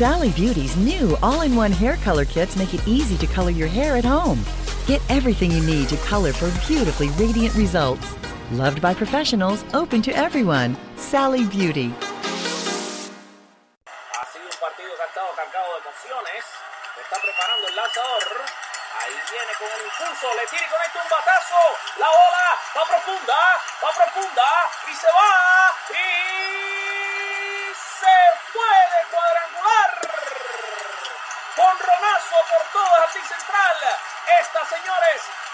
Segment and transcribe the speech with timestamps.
[0.00, 3.68] Sally Beauty's new all in one hair color kits make it easy to color your
[3.68, 4.42] hair at home.
[4.86, 8.16] Get everything you need to color for beautifully radiant results.
[8.50, 10.74] Loved by professionals, open to everyone.
[10.96, 11.92] Sally Beauty.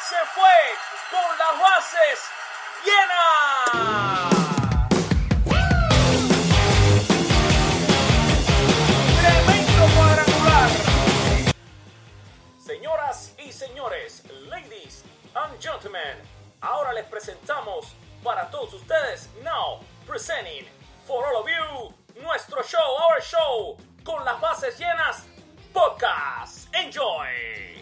[0.09, 0.59] Se fue
[1.11, 2.31] con las bases
[2.85, 4.31] llenas.
[9.21, 10.71] Tremendo cuadrangular.
[12.65, 15.03] Señoras y señores, ladies
[15.35, 16.23] and gentlemen,
[16.61, 17.93] ahora les presentamos
[18.23, 20.67] para todos ustedes, now presenting
[21.05, 25.25] for all of you, nuestro show, our show, con las bases llenas,
[25.73, 26.73] podcast.
[26.77, 27.76] Enjoy.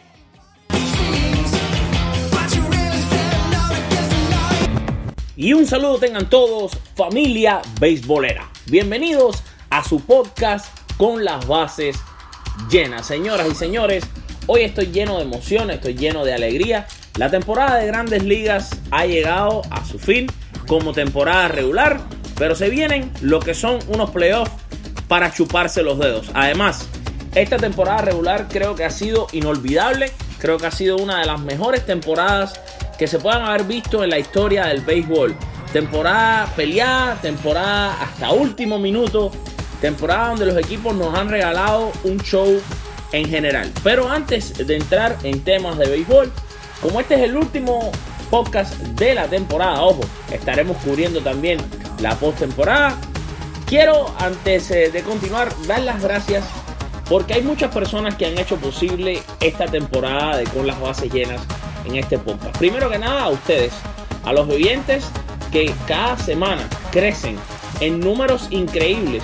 [5.36, 8.48] Y un saludo tengan todos, familia beisbolera.
[8.66, 11.96] Bienvenidos a su podcast con las bases
[12.70, 13.04] llenas.
[13.04, 14.04] Señoras y señores,
[14.46, 16.86] hoy estoy lleno de emociones, estoy lleno de alegría.
[17.18, 20.28] La temporada de grandes ligas ha llegado a su fin
[20.68, 21.98] como temporada regular,
[22.38, 24.52] pero se vienen lo que son unos playoffs
[25.08, 26.30] para chuparse los dedos.
[26.34, 26.86] Además,
[27.34, 31.40] esta temporada regular creo que ha sido inolvidable, creo que ha sido una de las
[31.40, 32.60] mejores temporadas
[32.98, 35.34] que se puedan haber visto en la historia del béisbol.
[35.72, 39.32] Temporada peleada, temporada hasta último minuto,
[39.80, 42.60] temporada donde los equipos nos han regalado un show
[43.12, 43.70] en general.
[43.82, 46.32] Pero antes de entrar en temas de béisbol,
[46.80, 47.90] como este es el último
[48.30, 51.58] podcast de la temporada, ojo, estaremos cubriendo también
[52.00, 52.96] la postemporada.
[53.66, 56.44] Quiero, antes eh, de continuar, dar las gracias
[57.08, 61.40] porque hay muchas personas que han hecho posible esta temporada de Con las Bases Llenas
[61.86, 62.56] en este podcast.
[62.58, 63.72] Primero que nada, a ustedes,
[64.24, 65.10] a los oyentes
[65.52, 67.36] que cada semana crecen
[67.80, 69.22] en números increíbles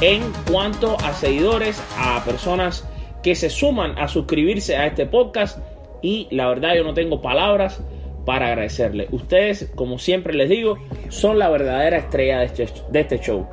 [0.00, 2.86] en cuanto a seguidores, a personas
[3.22, 5.58] que se suman a suscribirse a este podcast
[6.02, 7.80] y la verdad yo no tengo palabras
[8.26, 9.08] para agradecerles.
[9.12, 10.78] Ustedes, como siempre les digo,
[11.08, 13.46] son la verdadera estrella este, de este show.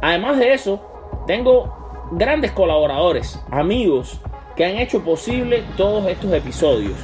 [0.00, 0.82] Además de eso,
[1.26, 4.18] tengo grandes colaboradores, amigos
[4.56, 6.96] que han hecho posible todos estos episodios.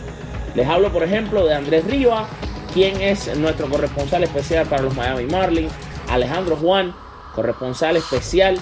[0.54, 2.26] Les hablo, por ejemplo, de Andrés Riva,
[2.72, 5.72] quien es nuestro corresponsal especial para los Miami Marlins,
[6.08, 6.94] Alejandro Juan,
[7.34, 8.58] corresponsal especial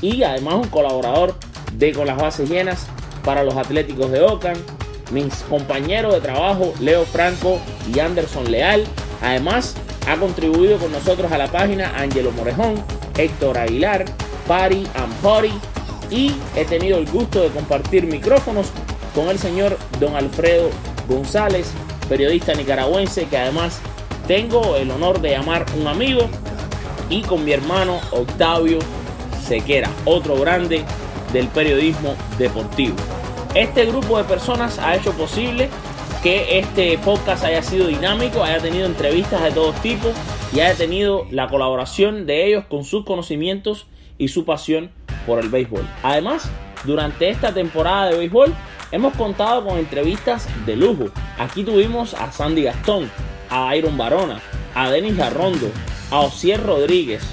[0.00, 1.34] y además un colaborador
[1.74, 2.86] de Con las Bases Llenas
[3.24, 4.58] para los Atléticos de Oakland,
[5.12, 7.60] mis compañeros de trabajo Leo Franco
[7.92, 8.84] y Anderson Leal.
[9.22, 9.76] Además,
[10.08, 12.74] ha contribuido con nosotros a la página Angelo Morejón,
[13.16, 14.04] Héctor Aguilar,
[14.46, 15.52] Pari Ampori
[16.10, 18.68] y he tenido el gusto de compartir micrófonos
[19.14, 20.70] con el señor Don Alfredo
[21.08, 21.72] González,
[22.08, 23.80] periodista nicaragüense que además
[24.26, 26.28] tengo el honor de llamar un amigo
[27.10, 28.78] y con mi hermano Octavio
[29.46, 30.84] Sequera, otro grande
[31.32, 32.96] del periodismo deportivo.
[33.54, 35.68] Este grupo de personas ha hecho posible
[36.22, 40.12] que este podcast haya sido dinámico, haya tenido entrevistas de todos tipos
[40.54, 43.86] y haya tenido la colaboración de ellos con sus conocimientos
[44.16, 44.90] y su pasión
[45.26, 45.86] por el béisbol.
[46.02, 46.50] Además,
[46.84, 48.54] durante esta temporada de béisbol
[48.94, 51.06] hemos contado con entrevistas de lujo.
[51.36, 53.10] Aquí tuvimos a Sandy Gastón,
[53.50, 54.40] a Iron Barona,
[54.72, 55.68] a Denis Garrondo,
[56.12, 57.24] a Osier Rodríguez,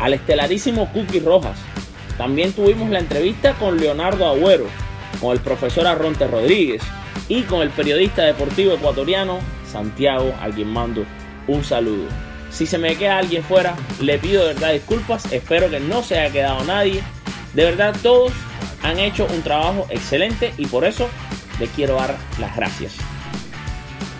[0.00, 1.58] al estelarísimo Cookie Rojas.
[2.16, 4.64] También tuvimos la entrevista con Leonardo Agüero,
[5.20, 6.82] con el profesor Arronte Rodríguez
[7.28, 9.38] y con el periodista deportivo ecuatoriano
[9.70, 11.04] Santiago, a quien mando
[11.46, 12.08] un saludo.
[12.50, 16.18] Si se me queda alguien fuera, le pido de verdad disculpas, espero que no se
[16.18, 17.02] haya quedado nadie.
[17.52, 18.32] De verdad todos
[18.82, 21.08] han hecho un trabajo excelente y por eso
[21.58, 22.96] les quiero dar las gracias.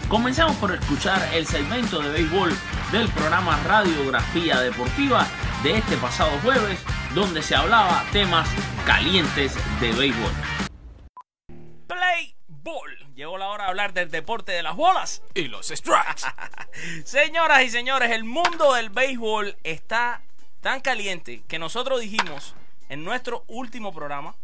[0.09, 2.53] Comenzamos por escuchar el segmento de béisbol
[2.93, 5.27] del programa Radiografía Deportiva
[5.62, 6.78] de este pasado jueves,
[7.15, 8.49] donde se hablaba temas
[8.84, 10.32] calientes de béisbol.
[11.87, 12.99] Play Ball.
[13.15, 16.26] Llegó la hora de hablar del deporte de las bolas y los strikes.
[17.05, 20.23] Señoras y señores, el mundo del béisbol está
[20.61, 22.55] tan caliente que nosotros dijimos
[22.88, 24.35] en nuestro último programa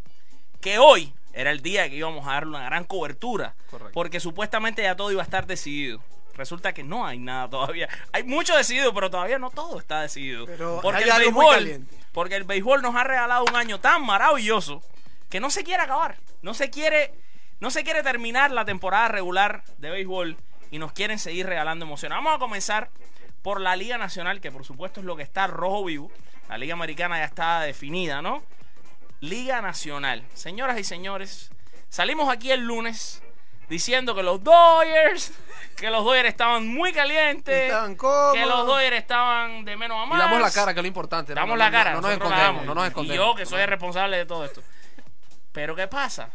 [0.60, 3.54] que hoy era el día que íbamos a darle una gran cobertura.
[3.70, 3.92] Correcto.
[3.94, 6.00] Porque supuestamente ya todo iba a estar decidido.
[6.34, 7.88] Resulta que no hay nada todavía.
[8.12, 10.46] Hay mucho decidido, pero todavía no todo está decidido.
[10.46, 14.82] Pero porque hay el béisbol, porque el béisbol nos ha regalado un año tan maravilloso
[15.28, 16.16] que no se quiere acabar.
[16.42, 17.12] No se quiere,
[17.60, 20.36] no se quiere terminar la temporada regular de béisbol
[20.70, 22.16] y nos quieren seguir regalando emociones.
[22.16, 22.90] Vamos a comenzar
[23.42, 26.10] por la Liga Nacional, que por supuesto es lo que está rojo vivo.
[26.48, 28.42] La Liga Americana ya está definida, ¿no?
[29.20, 30.24] Liga Nacional.
[30.34, 31.50] Señoras y señores,
[31.88, 33.22] salimos aquí el lunes
[33.68, 35.32] diciendo que los Dodgers,
[35.76, 38.34] que los Dodgers estaban muy calientes, Estaban cómodos.
[38.34, 40.18] que los Dodgers estaban de menos a Y más.
[40.18, 41.34] damos la cara, que es lo importante.
[41.34, 41.40] ¿no?
[41.40, 41.90] Damos No, la no, cara.
[41.94, 42.64] No, nos la escondemos, damos.
[42.66, 43.26] no nos Y escondemos.
[43.26, 44.62] yo, que soy el responsable de todo esto.
[45.52, 46.30] Pero ¿qué pasa?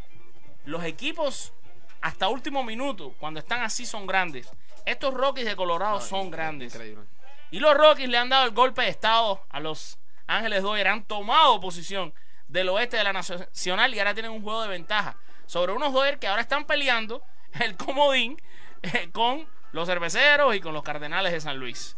[0.66, 1.54] Los equipos,
[2.02, 4.50] hasta último minuto, cuando están así, son grandes.
[4.86, 6.74] Estos Rockies de Colorado son grandes.
[6.74, 7.06] Increíble.
[7.52, 9.98] Y los Rockies le han dado el golpe de estado a los
[10.28, 10.90] Ángeles Dodgers.
[10.90, 12.14] Han tomado posición
[12.54, 15.18] del oeste de la Nacional y ahora tienen un juego de ventaja
[15.48, 17.24] sobre unos Dodgers que ahora están peleando
[17.60, 18.40] el comodín
[18.84, 21.98] eh, con los cerveceros y con los Cardenales de San Luis.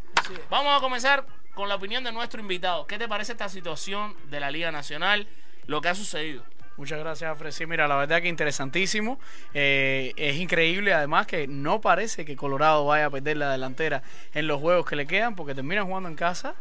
[0.49, 2.87] Vamos a comenzar con la opinión de nuestro invitado.
[2.87, 5.27] ¿Qué te parece esta situación de la Liga Nacional?
[5.67, 6.43] Lo que ha sucedido.
[6.77, 7.51] Muchas gracias, Alfred.
[7.51, 9.19] Sí, mira, la verdad que interesantísimo.
[9.53, 14.03] Eh, es increíble, además, que no parece que Colorado vaya a perder la delantera
[14.33, 16.55] en los juegos que le quedan, porque terminan jugando en casa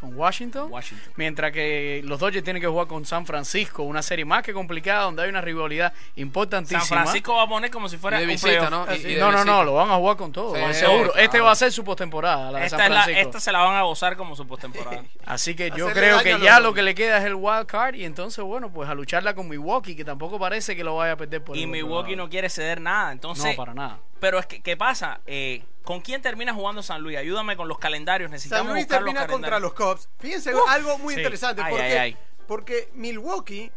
[0.00, 1.12] con Washington, Washington.
[1.16, 5.02] mientras que los Dodgers tienen que jugar con San Francisco, una serie más que complicada,
[5.04, 6.80] donde hay una rivalidad importantísima.
[6.80, 8.70] San Francisco va a poner como si fuera de un visita, playoff.
[8.70, 8.86] ¿no?
[8.92, 9.14] Y- Así y es.
[9.16, 9.52] de No, no, visita.
[9.52, 11.12] no, lo van a jugar con todo, Sí, seguro.
[11.12, 11.18] claro.
[11.18, 13.28] Este va a ser su postemporada, la de Esta, San es la- Francisco.
[13.28, 15.04] esta se la van a gozar como su postemporada.
[15.26, 18.04] Así que yo creo que ya lo que le queda es el wild card y
[18.06, 21.44] entonces, bueno, pues a lucharla con Milwaukee, que tampoco parece que lo vaya a perder
[21.44, 23.12] por y el Milwaukee no quiere ceder nada.
[23.12, 23.98] Entonces, No, para nada.
[24.20, 25.20] Pero es que, ¿qué pasa?
[25.26, 27.16] Eh, ¿Con quién termina jugando San Luis?
[27.16, 28.30] Ayúdame con los calendarios.
[28.30, 30.08] Necesitamos San Luis buscar termina los contra los Cubs.
[30.18, 30.62] Fíjense Uf.
[30.68, 31.20] algo muy Sí.
[31.20, 31.62] interesante.
[31.62, 32.16] Ay, porque, ay, ay.
[32.46, 33.72] porque Milwaukee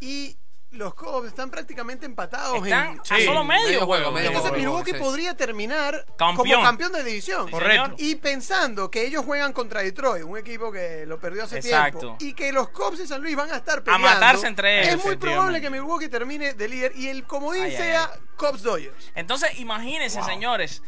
[0.00, 0.36] y
[0.72, 3.00] los Cubs están prácticamente empatados Están en.
[3.00, 3.86] a Sí, solo medio, medio juego.
[3.86, 4.98] juego, medio Entonces juego, Milwaukee sí.
[4.98, 6.36] podría terminar Campeón.
[6.36, 7.46] como campeón de división.
[7.46, 7.84] Sí, Correcto.
[7.84, 7.96] señor.
[8.00, 11.98] Y pensando que ellos juegan contra Detroit, un equipo que lo perdió hace Exacto.
[11.98, 14.94] tiempo, y que los Cubs y San Luis van a estar peleando, matarse entre ellos,
[14.96, 18.20] es muy probable que Milwaukee termine de líder y el comodín Ay, ay, sea ay.
[18.36, 19.12] Cubs Dodgers.
[19.14, 20.82] Entonces, imagínense, señores.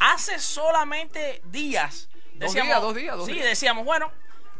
[0.00, 2.08] Hace solamente días.
[2.34, 3.44] Dos días, dos días, dos sí, días.
[3.46, 4.10] decíamos, bueno,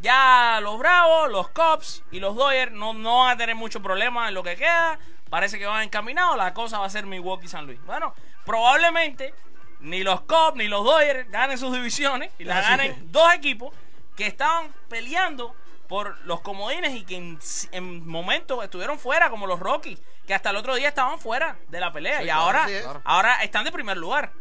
[0.05, 4.29] ya los Bravos, los Cubs y los Dodgers no, no van a tener mucho problema
[4.29, 4.99] en lo que queda.
[5.31, 6.37] Parece que van encaminados.
[6.37, 7.83] La cosa va a ser Milwaukee y San Luis.
[7.87, 8.15] Bueno,
[8.45, 9.35] probablemente
[9.81, 13.75] ni los Cubs ni los Dodgers ganen sus divisiones y la Así ganen dos equipos
[14.15, 15.57] que estaban peleando
[15.89, 17.39] por los comodines y que en,
[17.73, 21.81] en momentos estuvieron fuera, como los Rockies, que hasta el otro día estaban fuera de
[21.81, 22.87] la pelea y claro, ahora, es.
[23.05, 24.33] ahora están de primer lugar.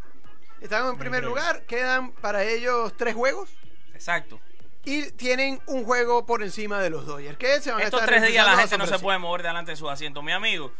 [0.60, 3.50] Están en primer lugar, quedan para ellos tres juegos.
[3.94, 4.40] Exacto.
[4.84, 7.38] Y tienen un juego por encima de los Dodgers.
[7.38, 9.42] Que se van a Estos estar tres días la a gente no se puede mover
[9.42, 10.22] delante de su asiento.
[10.22, 10.72] Mi amigo,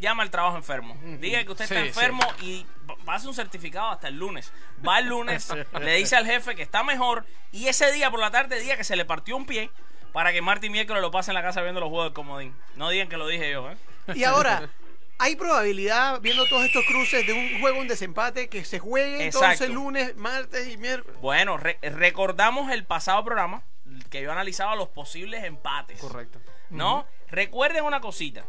[0.00, 0.96] llama al trabajo enfermo.
[1.20, 4.52] Diga que usted está Sí, enfermo y pa- pase un certificado hasta el lunes.
[4.86, 5.48] Va el lunes,
[5.80, 8.84] le dice al jefe que está mejor y ese día por la tarde diga que
[8.84, 9.70] se le partió un pie
[10.12, 12.54] para que Martín miércoles lo pase en la casa viendo los juegos del comodín.
[12.76, 13.76] No digan que lo dije yo, ¿eh?
[14.14, 14.68] Y ahora,
[15.18, 19.68] ¿hay probabilidad, viendo todos estos cruces, de un juego, un desempate, que se juegue entonces
[19.70, 21.20] lunes, martes y miércoles?
[21.20, 23.62] Bueno, re- recordamos el pasado programa
[24.10, 26.00] que yo analizaba los posibles empates.
[26.00, 26.40] Correcto.
[26.70, 27.06] ¿No?
[27.28, 28.44] Recuerden una cosita.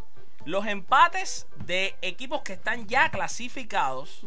[0.46, 4.26] Los empates de equipos que están ya clasificados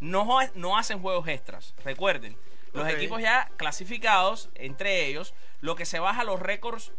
[0.00, 1.74] no, no hacen juegos extras.
[1.84, 2.36] Recuerden.
[2.72, 6.92] Los equipos ya clasificados, entre ellos, lo que se baja los récords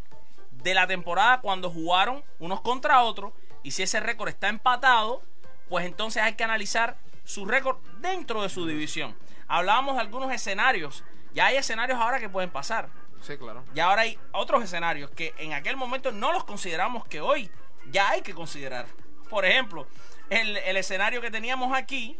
[0.52, 3.34] de la temporada cuando jugaron unos contra otros.
[3.63, 5.24] Y si ese récord está empatado,
[5.69, 9.15] pues entonces hay que analizar su récord dentro de su división.
[9.48, 11.04] Hablábamos de algunos escenarios.
[11.33, 12.89] Ya hay escenarios ahora que pueden pasar.
[13.21, 13.63] Sí, claro.
[13.74, 17.50] Y ahora hay otros escenarios que en aquel momento no los consideramos que hoy
[17.89, 18.86] ya hay que considerar.
[19.30, 19.88] Por ejemplo,
[20.30, 22.19] el, el escenario que teníamos aquí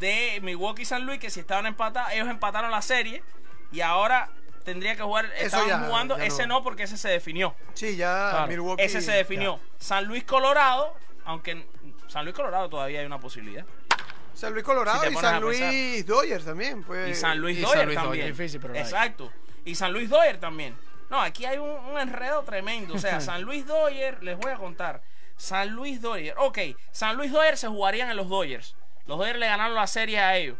[0.00, 3.22] de Milwaukee y San Luis, que si estaban empatados, ellos empataron la serie
[3.70, 4.30] y ahora
[4.70, 6.56] tendría que jugar, Eso estaban ya- jugando, ya ese no.
[6.58, 7.54] no porque ese se definió.
[7.74, 8.46] Sí, ya Claro.
[8.48, 8.82] Milwaukee.
[8.82, 9.60] Ese se definió.
[9.78, 11.66] San Luis Colorado, aunque en
[12.08, 13.64] San Luis Colorado todavía hay una posibilidad.
[14.34, 15.40] San Luis Colorado Si y San.
[15.40, 16.82] Luis Dodgers también.
[16.84, 17.10] Pues.
[17.10, 18.20] Y San Luis y Dodgers San Luis también.
[18.24, 18.38] Dodgers.
[18.38, 18.86] Difícil, pero la hay.
[18.86, 19.32] Exacto.
[19.64, 20.76] Y San Luis Dodgers también.
[21.10, 22.94] No, aquí hay un, un enredo tremendo.
[22.94, 25.02] O sea, San Luis Dodgers, les voy a contar.
[25.36, 26.36] San Luis Dodgers.
[26.38, 26.58] Ok,
[26.92, 28.76] San Luis Dodgers se jugarían en los Dodgers.
[29.06, 30.56] Los Dodgers le ganaron la serie a ellos.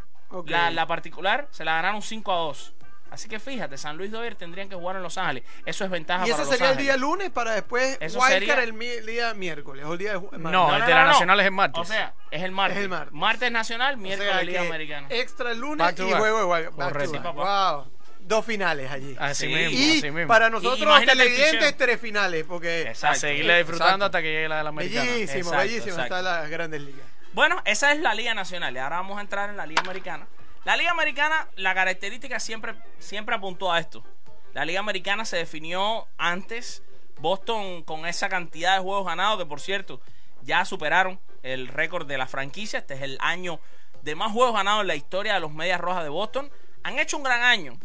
[0.46, 2.74] La, la particular se la ganaron 5 a 2.
[3.10, 5.42] Así que fíjate, San Luis Dodgers tendrían que jugar en Los Ángeles.
[5.66, 6.86] Eso es ventaja Y para ese Los sería el Ángeles.
[6.94, 10.38] día lunes para después Eso sería- el, día miércoles o el día de.
[10.38, 11.80] No, el de la Nacional es el martes.
[11.80, 12.78] O sea, es el martes.
[12.78, 13.50] Es el martes.
[13.52, 15.06] nacional, miércoles sea, Liga Americana.
[15.10, 17.32] Extra el lunes y juego de Correcto.
[17.32, 17.90] Wow.
[18.20, 19.16] Dos finales allí.
[19.18, 19.52] Así Sí.
[19.54, 20.28] mismo, y así mismo.
[20.28, 23.18] para Y- nosotros los televidentes, tres finales, porque a Exacto.
[23.20, 24.04] seguirle disfrutando Exacto.
[24.06, 25.04] hasta que llegue la de la americana.
[25.10, 27.06] bellísimo, Exacto, bellísimo están las grandes ligas.
[27.32, 28.74] Bueno, esa es la Liga Nacional.
[28.74, 30.26] Y ahora vamos a entrar en la Liga Americana.
[30.64, 34.04] La Liga Americana, la característica siempre, siempre apuntó a esto.
[34.52, 36.82] La Liga Americana se definió antes.
[37.18, 40.00] Boston con esa cantidad de juegos ganados, que por cierto,
[40.42, 42.78] ya superaron el récord de la franquicia.
[42.78, 43.60] Este es el año
[44.02, 46.50] de más juegos ganados en la historia de los Medias Rojas de Boston.
[46.82, 47.78] Han hecho un gran año.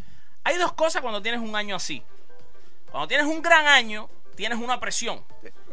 [0.44, 2.02] Hay dos cosas cuando tienes un año así.
[2.90, 5.24] Cuando tienes un gran año, tienes una presión.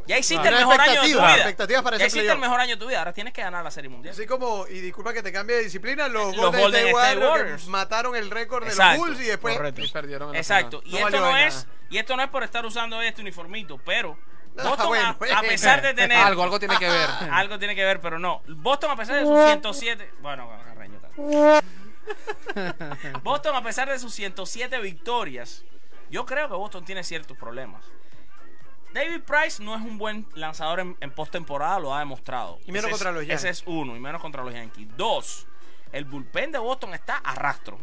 [0.08, 1.36] Ya hiciste el mejor año de tu vida.
[1.36, 3.00] expectativas para ya ese hiciste el mejor año de tu vida.
[3.00, 4.14] Ahora tienes que ganar la Serie Mundial.
[4.14, 7.26] Así como, y disculpa que te cambie de disciplina, los, Los Golden, Golden State State
[7.26, 8.98] Warriors, mataron el récord de Exacto.
[8.98, 9.82] los Bulls y después Correcto.
[9.82, 10.82] Y perdieron Exacto.
[10.82, 10.98] final.
[10.98, 14.18] Y No esto no es y esto no es por estar usando este uniformito, pero
[14.56, 17.10] Ah, Boston bueno, a, a pesar de tener Algo, algo tiene que ver.
[17.32, 18.44] algo tiene que ver, pero no.
[18.48, 21.00] Boston a pesar de sus 107, bueno, Carreño.
[23.24, 25.64] Boston a pesar de sus 107 victorias,
[26.10, 27.84] yo creo que Boston tiene ciertos problemas.
[28.94, 32.60] David Price no es un buen lanzador en, en postemporada, lo ha demostrado.
[32.66, 33.40] Y menos Ese es- contra los Yankees.
[33.44, 34.88] Ese es uno, y menos contra los Yankees.
[34.96, 35.48] Dos,
[35.92, 37.78] el bullpen de Boston está a rastro.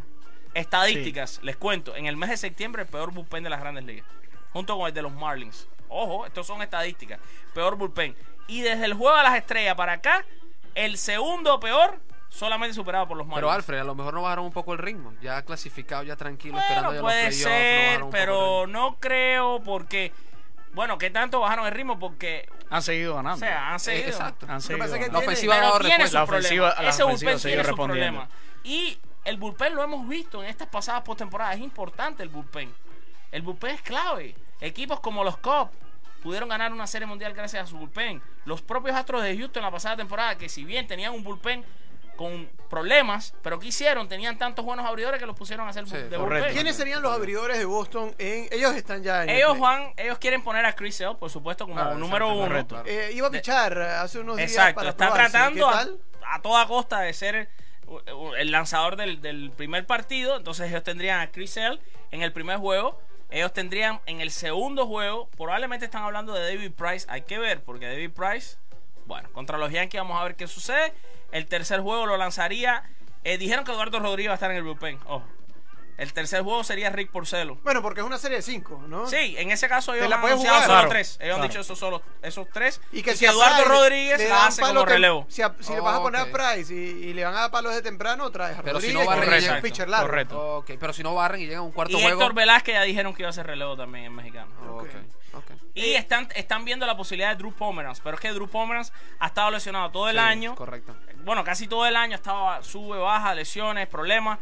[0.53, 4.05] Estadísticas, les cuento, en el mes de septiembre el peor bullpen de las grandes ligas,
[4.51, 5.67] junto con el de los Marlins.
[5.87, 7.19] Ojo, estos son estadísticas.
[7.53, 8.15] Peor bullpen.
[8.47, 10.25] Y desde el juego a las estrellas para acá,
[10.75, 11.99] el segundo peor,
[12.29, 13.37] solamente superado por los Marlins.
[13.41, 15.13] Pero Alfred, a lo mejor no bajaron un poco el ritmo.
[15.21, 18.97] Ya clasificado, ya tranquilo, esperando ya Bueno, puede los playoffs, no ser, el pero no
[18.99, 20.11] creo porque,
[20.73, 21.99] bueno, ¿qué tanto bajaron el ritmo?
[21.99, 23.39] Porque, Han seguido o ganando.
[23.39, 24.07] sea, han seguido.
[24.09, 24.45] exacto.
[24.49, 25.07] Han seguido que.
[25.09, 26.17] La ofensiva ha dado respuesta.
[26.17, 28.27] La ofensiva- la Ese ofensiva sigue respondiendo.
[28.63, 31.55] Y el bullpen lo hemos visto en estas pasadas postemporadas.
[31.55, 32.73] Es importante el bullpen.
[33.31, 34.35] El bullpen es clave.
[34.59, 35.71] Equipos como los Cubs
[36.21, 38.21] pudieron ganar una serie mundial gracias a su bullpen.
[38.45, 41.65] Los propios Astros de Houston la pasada temporada, que si bien tenían un bullpen
[42.21, 44.07] con problemas, pero ¿qué hicieron?
[44.07, 46.19] Tenían tantos buenos abridores que los pusieron a hacer Sí, de correcto.
[46.25, 46.53] bullpen.
[46.53, 48.13] ¿Quiénes serían los abridores de Boston?
[48.17, 49.61] En, ellos están ya en el Ellos play.
[49.61, 52.47] van, ellos quieren poner a Chris Sale, por supuesto, como Ah, número exacto, uno.
[52.47, 52.83] correcto.
[52.85, 55.31] Eh, iba a pichar hace unos días Exacto, para está probarse.
[55.31, 57.49] tratando ¿Qué a, a toda costa de ser
[58.37, 60.37] el lanzador del, del primer partido.
[60.37, 61.79] Entonces ellos tendrían a Chris Sale
[62.11, 62.97] en el primer juego.
[63.29, 67.05] Ellos tendrían en el segundo juego, probablemente están hablando de David Price.
[67.09, 68.57] Hay que ver, porque David Price,
[69.05, 70.93] bueno, contra los Yankees vamos a ver qué sucede.
[71.31, 72.83] El tercer juego lo lanzaría.
[73.23, 74.99] eh, dijeron que Eduardo Rodríguez va a estar en el bullpen.
[75.05, 75.25] Ojo.
[75.97, 77.57] El tercer juego sería Rick Porcelo.
[77.63, 79.05] Bueno, porque es una serie de cinco, ¿no?
[79.05, 80.65] Sí, en ese caso ellos la han anunciado jugar.
[80.65, 81.17] solo Claro, tres.
[81.21, 82.81] Ellos han dicho esos solo esos tres.
[82.91, 85.27] Y que Y si Eduardo Rodríguez le la hace como relevo.
[85.29, 87.51] Si, a- si le vas a poner a Price y, y le van a dar
[87.51, 90.07] palos de temprano, traes a Pero si Rodríguez, no barren es un pitcher largo.
[90.07, 90.65] Correcto.
[90.79, 92.19] Pero si no barren y llegan a un cuarto Y juego.
[92.19, 94.49] Héctor Velázquez ya dijeron que iba a ser relevo también en mexicano.
[94.71, 94.87] Ok,
[95.33, 95.51] ok.
[95.73, 97.99] Y están, están viendo la posibilidad de Drew Pomeranz.
[98.01, 100.55] Pero es que Drew Pomeranz ha estado lesionado todo el Sí, año.
[100.55, 100.95] Correcto.
[101.23, 102.15] Bueno, casi todo el año.
[102.15, 104.39] Estaba sube, baja, lesiones, problemas.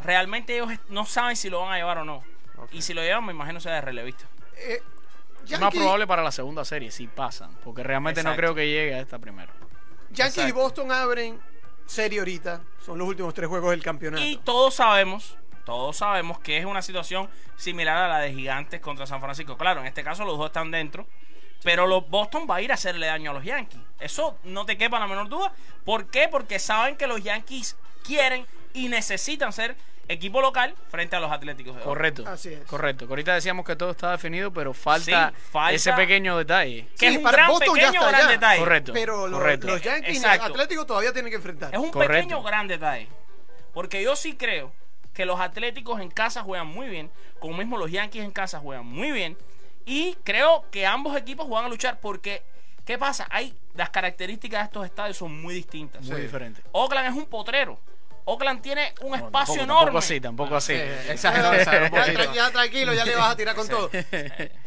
[0.00, 2.24] Realmente ellos no saben si lo van a llevar o no.
[2.72, 4.24] Y si lo llevan, me imagino sea de relevista.
[4.56, 4.80] Eh,
[5.44, 7.54] Es Yankee- más probable para la segunda serie, si pasan.
[7.64, 9.52] Porque realmente no creo que llegue a esta primera.
[10.10, 10.52] Yankees y.
[10.52, 11.40] Boston abren
[11.86, 12.60] serie ahorita.
[12.84, 14.22] Son los últimos tres juegos del campeonato.
[14.22, 19.06] Y todos sabemos, todos sabemos que es una situación similar a la de Gigantes contra
[19.06, 19.56] San Francisco.
[19.56, 21.06] Claro, en este caso los dos están dentro.
[21.64, 23.80] Pero los Boston va a ir a hacerle daño a los Yankees.
[24.00, 25.52] Eso no te quepa la menor duda.
[25.84, 26.26] ¿Por qué?
[26.28, 29.76] Porque saben que los Yankees quieren y necesitan ser
[30.08, 31.82] equipo local frente a los Atléticos de.
[31.82, 32.24] Correcto.
[32.26, 32.64] Así es.
[32.66, 33.06] Correcto.
[33.06, 36.88] Que ahorita decíamos que todo está definido, pero falta, Sí, falta- ese pequeño detalle.
[36.98, 38.30] Que Sí, es un para gran Boston ya pequeño está gran allá.
[38.32, 38.58] detalle.
[38.58, 38.92] Correcto.
[38.92, 39.66] Pero los, correcto.
[39.68, 40.46] los Yankees y Exacto.
[40.46, 41.72] Atlético todavía tienen que enfrentar.
[41.72, 42.12] Es un Correcto.
[42.14, 43.06] pequeño gran detalle.
[43.72, 44.72] Porque yo sí creo
[45.14, 47.10] que los Atléticos en casa juegan muy bien.
[47.40, 49.36] Como mismo los Yankees en casa juegan muy bien.
[49.84, 52.42] Y creo que ambos equipos van a luchar porque,
[52.84, 53.26] ¿qué pasa?
[53.30, 56.02] Hay las características de estos estadios son muy distintas.
[56.02, 56.22] Muy Sí.
[56.22, 56.62] diferente.
[56.72, 57.78] Oakland es un potrero.
[58.24, 59.84] Oakland tiene un No, espacio tampoco, enorme.
[59.86, 60.72] Tampoco así, tampoco así.
[60.74, 63.90] Exacto, exacto, un Ya, ya- tranquilo, ya le vas a tirar con todo.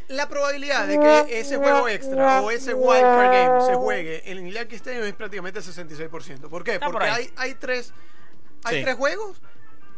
[0.09, 4.45] La probabilidad de que ese juego extra o ese wild card game se juegue en
[4.47, 6.49] el Yankee Stadium es prácticamente 66%.
[6.49, 6.79] ¿Por qué?
[6.81, 7.93] Por Porque hay, hay tres
[8.65, 8.83] hay Sí.
[8.83, 9.41] tres juegos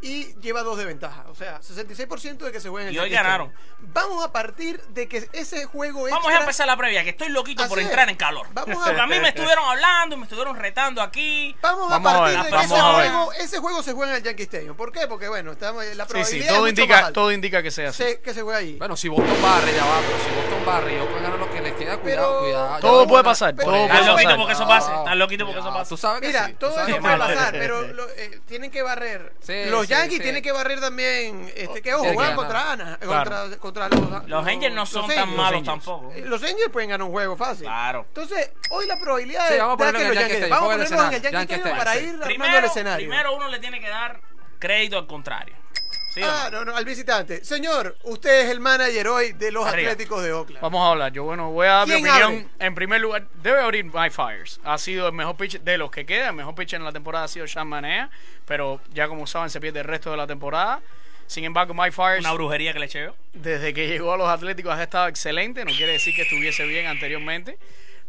[0.00, 1.24] y lleva dos de ventaja.
[1.28, 3.52] O sea, 66% de que se juegue en el Y hoy ganaron.
[3.80, 6.18] Vamos a partir de que ese juego extra...
[6.18, 7.86] Vamos a empezar la previa, que estoy loquito por es.
[7.86, 8.46] entrar en calor.
[8.52, 11.54] Vamos a- Porque a mí me estuvieron hablando y me estuvieron retando aquí.
[11.60, 13.10] Vamos, Vamos a a partir ver, de que vamos ese a ver.
[13.10, 14.76] juego, ese juego se juega en el Yankee Stadium.
[14.76, 15.06] ¿Por qué?
[15.08, 17.12] Porque bueno, estamos, la Sí, probabilidad sí, es todo mucho más indica, alta.
[17.12, 18.04] todo indica que sea así.
[18.22, 18.76] Que se juega ahí.
[18.78, 21.60] Bueno, si Boston barre ya va, pero si Boston barre y Oakland gana lo que
[21.60, 22.74] les queda, cuidado, Pero- cuidado.
[22.76, 24.38] ya Todo puede pasar, Pero- todo Estás Estás puede loquito pasar.
[24.38, 24.98] porque eso pase.
[24.98, 25.88] Estás loquito porque eso pase.
[25.88, 27.20] Tú sabes que Mira, sí, tú todo sabes eso que puede sí.
[27.36, 29.32] pasar, pero lo- eh, tienen que barrer.
[29.40, 30.22] Sí, los sí, Yankees sí.
[30.22, 31.50] tienen que barrer también.
[31.56, 33.30] Este, que ojo, juegan contra Ana, Claro.
[33.58, 34.28] contra, contra los.
[34.28, 36.12] Los Angels no son tan malos tampoco.
[36.14, 37.64] Eh, Los Angels pueden ganar un juego fácil.
[37.66, 38.04] Claro.
[38.08, 40.32] Entonces, hoy la probabilidad Sí, de vamos a de ponerlo que en el los Yankee
[40.32, 40.36] Yankees.
[40.38, 43.08] Stadium, Vamos a ponerlos en el Yankee para ir armando el escenario.
[43.08, 44.20] primero uno le tiene que dar
[44.58, 45.54] crédito al contrario.
[46.18, 46.32] ¿Sí o no?
[46.32, 47.44] Ah, no, no, al visitante.
[47.44, 49.92] Señor, usted es el manager hoy de los Arriba.
[49.92, 50.60] Atléticos de Oakland.
[50.62, 51.12] Vamos a hablar.
[51.12, 52.50] Yo, bueno, voy a dar mi ¿Quién opinión.
[52.58, 54.60] En primer lugar, debe abrir Mike Fires.
[54.64, 56.28] Ha sido el mejor pitcher de los que queda.
[56.28, 58.10] El mejor pitcher en la temporada ha sido Sean Manea.
[58.46, 60.80] Pero ya como saben, se pierde el resto de la temporada.
[61.26, 63.14] Sin embargo, Mike Fires, Una brujería que le eché yo.
[63.34, 65.64] desde que llegó a los Atléticos, ha estado excelente.
[65.64, 67.58] No quiere decir que estuviese bien anteriormente.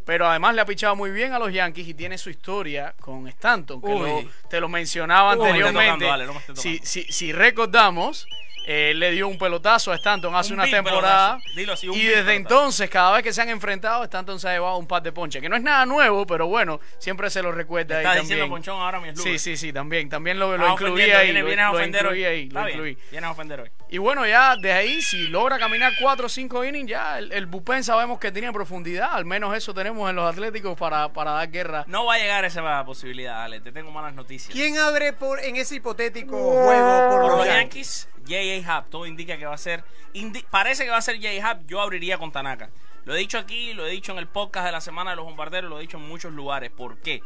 [0.09, 3.27] Pero además le ha pichado muy bien a los Yankees y tiene su historia con
[3.27, 5.83] Stanton, que lo- te lo mencionaba Uy, anteriormente.
[5.83, 8.25] tocando, dale, no me esté si, si, si recordamos,
[8.65, 11.33] eh, le dio un pelotazo a Stanton hace Un una temporada.
[11.37, 11.55] pelotazo.
[11.55, 12.31] Dilo así, un y desde pelotazo.
[12.37, 15.43] entonces, cada vez que se han enfrentado, Stanton se ha llevado un par de ponches.
[15.43, 18.29] Que no es nada nuevo, pero bueno, siempre se lo recuerda ahí Estás también.
[18.39, 20.09] diciendo ponchón ahora mi Sí, sí, sí, también.
[20.09, 21.27] También lo, lo Estás incluí ahí.
[21.27, 22.49] vienes- lo- vienes a ofender hoy.
[22.49, 22.97] lo incluí.
[23.11, 23.69] vienes a ofender hoy.
[23.91, 27.47] Y bueno, ya de ahí, si logra caminar 4 o 5 innings, ya el, el
[27.47, 29.09] bullpen sabemos que tiene profundidad.
[29.13, 31.85] Al menos eso tenemos en los Atléticos para, para dar guerra.
[31.87, 33.61] No va a llegar esa posibilidad, Ale.
[33.61, 34.53] Te tengo malas noticias.
[34.53, 38.07] ¿Quién abre por, en ese hipotético juego por, Por los los Yankees?
[38.27, 38.77] Yankees, J.A.
[38.77, 39.83] Happ, todo indica que va a ser.
[40.13, 41.49] indi- parece que va a ser J.A.
[41.49, 41.61] Happ.
[41.65, 42.69] Yo abriría con Tanaka.
[43.05, 45.25] Lo he dicho aquí, lo he dicho en el podcast de la semana de los
[45.25, 46.69] bombarderos, lo he dicho en muchos lugares.
[46.69, 47.23] ¿Por qué?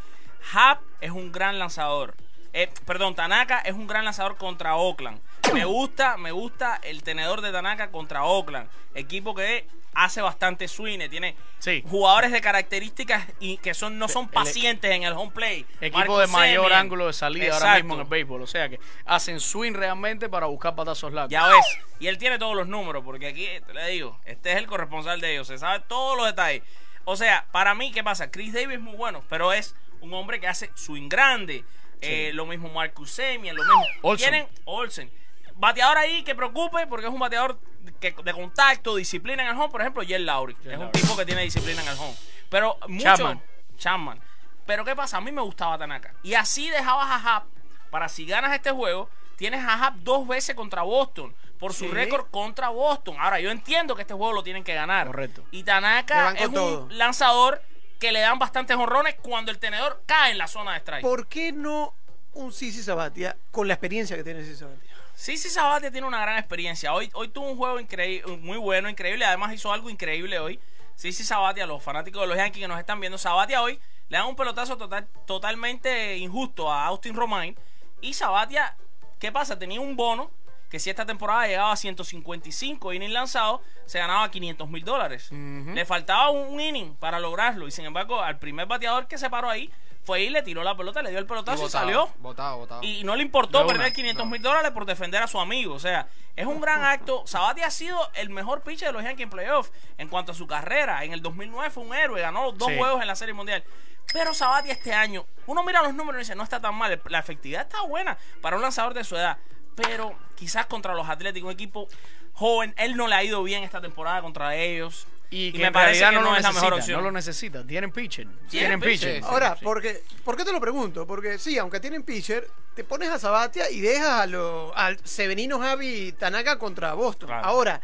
[0.53, 2.15] Happ es un gran lanzador.
[2.53, 5.19] Eh, perdón, Tanaka es un gran lanzador contra Oakland.
[5.53, 8.69] Me gusta, me gusta el tenedor de Tanaka contra Oakland.
[8.95, 11.83] Equipo que hace bastante swing, tiene Sí.
[11.87, 15.65] jugadores de características y que son no son pacientes en el home play.
[15.81, 16.79] Equipo de mayor Semien.
[16.79, 18.41] ángulo de salida ahora mismo en el béisbol.
[18.41, 21.31] O sea que hacen swing realmente para buscar patazos largos.
[21.31, 21.65] Ya ves.
[21.99, 25.21] Y él tiene todos los números, porque aquí, te le digo, este es el corresponsal
[25.21, 26.63] de ellos, se sabe todos los detalles.
[27.05, 28.31] O sea, para mí, ¿qué pasa?
[28.31, 31.63] Chris Davis es muy bueno, pero es un hombre que hace swing grande.
[32.01, 33.85] Eh, lo mismo Marcus Semien, lo mismo.
[34.01, 34.29] Olsen.
[34.31, 35.11] Tienen Olsen.
[35.55, 37.59] Bateador ahí que preocupe, porque es un bateador
[37.99, 39.69] que, de contacto, disciplina en el home.
[39.69, 40.55] Por ejemplo, Jet Lowry.
[40.65, 42.15] es un tipo que tiene disciplina en el home.
[42.49, 43.03] Pero mucho.
[43.05, 43.41] Chapman.
[43.77, 44.21] Chapman.
[44.65, 45.17] Pero ¿qué pasa?
[45.17, 46.13] A mí me gustaba Tanaka.
[46.23, 47.43] Y así dejabas a
[47.89, 51.35] para si ganas este juego, tienes a dos veces contra Boston.
[51.59, 51.91] Por su Sí.
[51.91, 53.15] récord contra Boston.
[53.19, 55.07] Ahora, yo entiendo que este juego lo tienen que ganar.
[55.07, 55.43] Correcto.
[55.51, 56.87] Y Tanaka es un todo.
[56.89, 57.61] lanzador
[57.99, 61.01] que le dan bastantes honrones cuando el tenedor cae en la zona de strike.
[61.03, 61.93] ¿Por qué no
[62.33, 64.89] un Sisi Sabatia con la experiencia que tiene Sisi Sabatia?
[65.15, 66.93] Sí, Sabatia tiene una gran experiencia.
[66.93, 69.25] Hoy, hoy tuvo un juego increíble, muy bueno, increíble.
[69.25, 70.59] Además hizo algo increíble hoy.
[70.95, 74.27] Sí, Sabatia, los fanáticos de los Yankees que nos están viendo, Sabatia hoy le dan
[74.27, 77.55] un pelotazo total, totalmente injusto a Austin Romain.
[78.01, 78.75] Y Sabatia,
[79.19, 79.57] ¿qué pasa?
[79.57, 80.31] Tenía un bono
[80.69, 85.31] que si esta temporada llegaba a 155 innings lanzados, se ganaba 500 mil dólares.
[85.31, 87.67] Le faltaba un, un inning para lograrlo.
[87.67, 89.71] Y sin embargo, al primer bateador que se paró ahí,
[90.03, 92.09] fue y le tiró la pelota, le dio el pelotazo y, salió.
[92.19, 92.83] Votado, votado.
[92.83, 95.73] Y no le importó una, perder 500 mil dólares por defender a su amigo.
[95.73, 97.23] O sea, es un gran acto.
[97.25, 100.45] Sabati ha sido el mejor pitcher de los Yankees en playoff en cuanto a su
[100.45, 101.03] carrera.
[101.03, 102.77] En el 2009 fue un héroe, ganó los dos Sí.
[102.77, 103.63] juegos en la Serie Mundial.
[104.11, 107.01] Pero Sabati este año, uno mira los números y dice, no está tan mal.
[107.05, 109.37] La efectividad está buena para un lanzador de su edad.
[109.75, 111.87] Pero quizás contra los Atléticos, un equipo
[112.33, 115.07] joven, él no le ha ido bien esta temporada contra ellos.
[115.35, 116.97] Y, que me en parece realidad que no, es la mejor opción.
[116.99, 117.65] no lo necesita.
[117.65, 118.27] Tienen pitcher.
[118.27, 119.15] Tienen Tienen pitcher.
[119.15, 119.29] pitcher.
[119.31, 121.07] Ahora, porque, ¿por qué te lo pregunto?
[121.07, 125.59] Porque sí, aunque tienen pitcher, te pones a Sabatia y dejas a los al Severino
[125.59, 127.27] Javi Tanaka contra Boston.
[127.29, 127.45] Claro.
[127.45, 127.81] Ahora,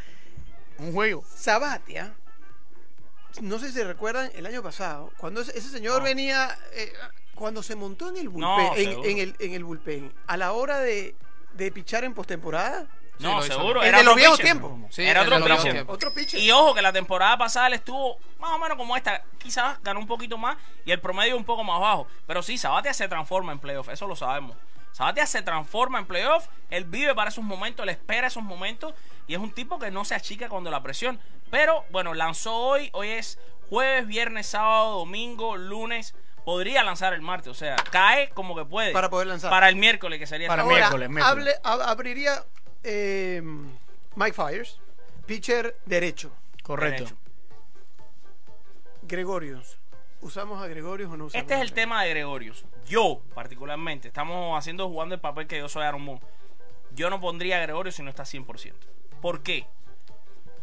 [0.77, 1.23] Un juego.
[1.35, 2.13] Sabatia,
[3.41, 6.03] no sé si recuerdan el año pasado, cuando ese, ese señor No.
[6.03, 6.91] venía, eh,
[7.35, 9.09] cuando se montó en el bullpen, No, en, seguro.
[9.09, 11.15] en el, en el bullpen, a la hora de,
[11.53, 12.87] de pichar en postemporada,
[13.19, 13.81] No, seguro.
[13.81, 14.71] El Era de los otro viejos tiempos.
[14.89, 15.73] Sí, era el otro de los viejos pitcher.
[15.73, 15.95] tiempos.
[15.95, 16.39] otro pitcher.
[16.39, 19.99] Y ojo que la temporada pasada él estuvo más o menos como esta, quizás ganó
[19.99, 22.07] un poquito más y el promedio un poco más bajo.
[22.25, 24.55] Pero sí, Sabatia se transforma en playoff, eso lo sabemos.
[24.91, 28.93] Sabatia se transforma en playoff, él vive para esos momentos, él espera esos momentos
[29.27, 31.19] y es un tipo que no se achica cuando la presión.
[31.51, 33.37] Pero bueno, lanzó hoy, hoy es
[33.69, 36.15] jueves, viernes, sábado, domingo, lunes.
[36.45, 38.91] Podría lanzar el martes, o sea, cae como que puede.
[38.91, 39.51] Para poder lanzar.
[39.51, 40.63] Para el miércoles, que sería Para.
[40.63, 41.59] Ahora, miércoles, miércoles.
[41.63, 42.43] hable- ab- abriría
[42.83, 43.41] eh,
[44.15, 44.79] Mike Fires,
[45.25, 46.31] pitcher derecho.
[46.63, 47.03] Correcto.
[47.03, 47.17] Derecho.
[49.03, 49.77] Gregorius.
[50.21, 52.65] ¿Usamos a Gregorius o no usamos Este es el tema de Gregorius.
[52.85, 56.21] Yo, particularmente, estamos haciendo jugando el papel que yo soy Aaron Boone.
[56.93, 58.73] Yo no pondría a Gregorio si no está 100%.
[59.21, 59.65] ¿Por qué?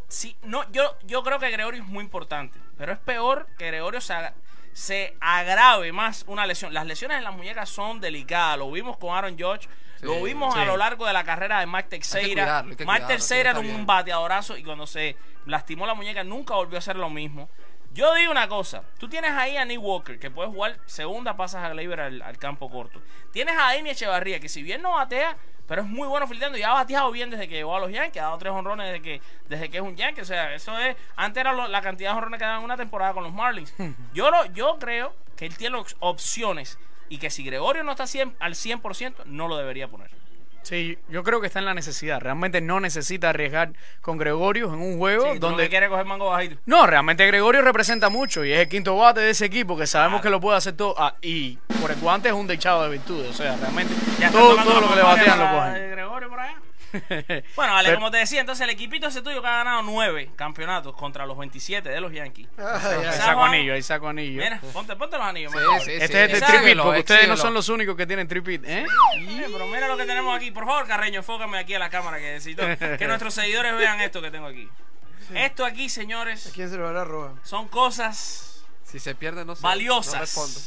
[0.08, 4.00] Sí, no, yo, yo creo que Gregorio es muy importante, pero es peor que Gregorio
[4.00, 4.14] se,
[4.72, 6.74] se agrave más una lesión.
[6.74, 8.58] Las lesiones en las muñecas son delicadas.
[8.58, 9.68] Lo vimos con Aaron George,
[10.02, 10.60] lo vimos sí.
[10.60, 12.44] a lo largo de la carrera de Mike Teixeira.
[12.44, 16.96] cuidarlo, Teixeira era un bateadorazo y cuando se lastimó la muñeca nunca volvió a hacer
[16.96, 17.48] lo mismo.
[17.92, 21.64] Yo digo una cosa, tú tienes ahí a Nick Walker, que puede jugar segunda, pasas
[21.64, 23.00] a Gleyber al, al campo corto.
[23.32, 25.34] Tienes a Amy Echevarría, que si bien no batea,
[25.66, 28.20] pero es muy bueno fildeando y ha bateado bien desde que llegó a los Yankees,
[28.20, 30.20] ha dado tres honrones desde que, desde que es un Yankee.
[30.20, 32.76] O sea, eso es, antes era lo- la cantidad de honrones que daban en una
[32.76, 33.72] temporada con los Marlins.
[34.12, 38.06] Yo, lo, yo creo que él tiene op- opciones y que si Gregorio no está
[38.06, 40.10] 100 al 100%, no lo debería poner.
[40.66, 42.20] Sí, yo creo que está en la necesidad.
[42.20, 46.30] Realmente no necesita arriesgar con Gregorius en un juego Sí, donde que quiere coger mango
[46.30, 46.56] bajito.
[46.66, 50.20] No, realmente Gregorio representa mucho y es el quinto bate de ese equipo que sabemos
[50.22, 50.96] que lo puede hacer todo.
[50.98, 53.30] Ah, y por el guante es un dechado de virtudes.
[53.30, 55.90] O sea, realmente Ya todo, lo que le batean lo cogen.
[55.92, 56.56] Gregorio por allá.
[57.56, 60.30] Bueno, vale, Pero- como te decía, entonces el equipito ese tuyo que ha ganado nueve
[60.36, 62.48] campeonatos contra los 27 de los Yankees.
[62.58, 64.42] Ay, Ahí saco anillo, ahí saco anillo.
[64.42, 65.52] Mira, ponte, ponte los anillos.
[65.84, 66.36] Sí, Este sí.
[66.36, 68.86] es el tripit, porque ustedes no son los únicos que tienen tripit, ¿eh?
[69.52, 70.50] Pero mira lo que tenemos aquí.
[70.50, 72.62] Por favor, Carreño, enfócame aquí a la cámara que necesito
[72.98, 74.68] que nuestros seguidores vean esto que tengo aquí.
[75.34, 77.34] Esto aquí, ¿A señores, quién se lo hará roba?
[77.42, 79.62] son cosas, Si se pierde, no sé.
[79.62, 80.14] Valiosas.
[80.14, 80.60] No respondo.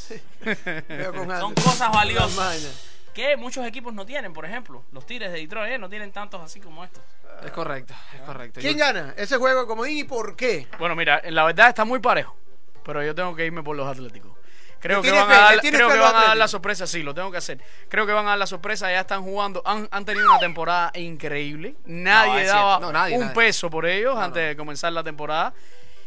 [1.40, 2.89] Son cosas valiosas.
[3.14, 4.32] Que muchos equipos no tienen.
[4.32, 7.02] Por ejemplo, los Tigres de Detroit eh, no tienen tantos así como estos.
[7.44, 8.60] Es correcto, es correcto.
[8.60, 10.66] ¿Quién Yo- gana ese juego comodín y por qué?
[10.78, 12.36] Bueno, mira, la verdad está muy parejo,
[12.84, 14.32] pero yo tengo que irme por los Atléticos.
[14.80, 16.26] Creo ¿Le que van a dar, ¿Le tienes creo fe que a los van a
[16.28, 17.60] dar la sorpresa, sí, lo tengo que hacer.
[17.90, 20.90] Creo que van a dar la sorpresa, ya están jugando, han, han tenido una temporada
[20.94, 21.74] increíble.
[21.84, 22.80] Nadie daba.
[22.80, 23.34] No, nadie, un nadie.
[23.34, 25.52] peso por ellos antes de comenzar la temporada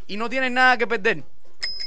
[0.08, 1.24] y no tienen nada que perder.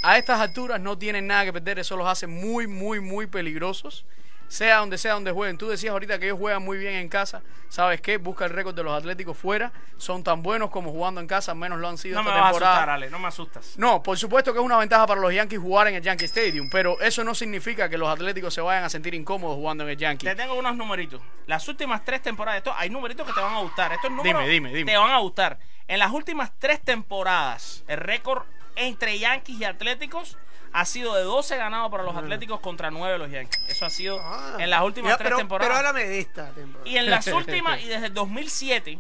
[0.05, 4.05] A estas alturas no tienen nada que perder, eso los hace muy, muy, muy peligrosos.
[4.49, 5.59] Sea donde sea donde jueguen.
[5.59, 7.43] Tú decías ahorita que ellos juegan muy bien en casa.
[7.69, 8.17] ¿Sabes qué?
[8.17, 9.73] Busca el récord de los Atléticos fuera.
[9.97, 12.49] Son tan buenos como jugando en casa, menos lo han sido No me esta vas
[12.49, 12.75] a temporada.
[12.77, 13.75] asustar, Ale, no me asustas.
[13.77, 16.69] No, por supuesto que es una ventaja para los Yankees jugar en el Yankee Stadium,
[16.71, 19.97] pero eso no significa que los Atléticos se vayan a sentir incómodos jugando en el
[19.97, 20.27] Yankee.
[20.27, 21.21] Te tengo unos numeritos.
[21.47, 23.93] Las últimas tres temporadas, esto, hay numeritos que te van a gustar.
[23.93, 24.93] Estos números Dime, dime, dime.
[24.93, 25.59] te van a gustar.
[25.89, 28.45] En las últimas tres temporadas, el récord
[28.77, 30.37] entre Yankees y Atléticos
[30.73, 33.65] ha sido de 12 ganados para los Atléticos contra 9 de los Yankees.
[33.69, 34.57] Eso ha sido Ah.
[34.59, 35.93] en las últimas Ya, tres pero, temporadas.
[35.93, 36.89] Pero de esta temporada.
[36.91, 38.99] Y en las últimas, y desde el 2007,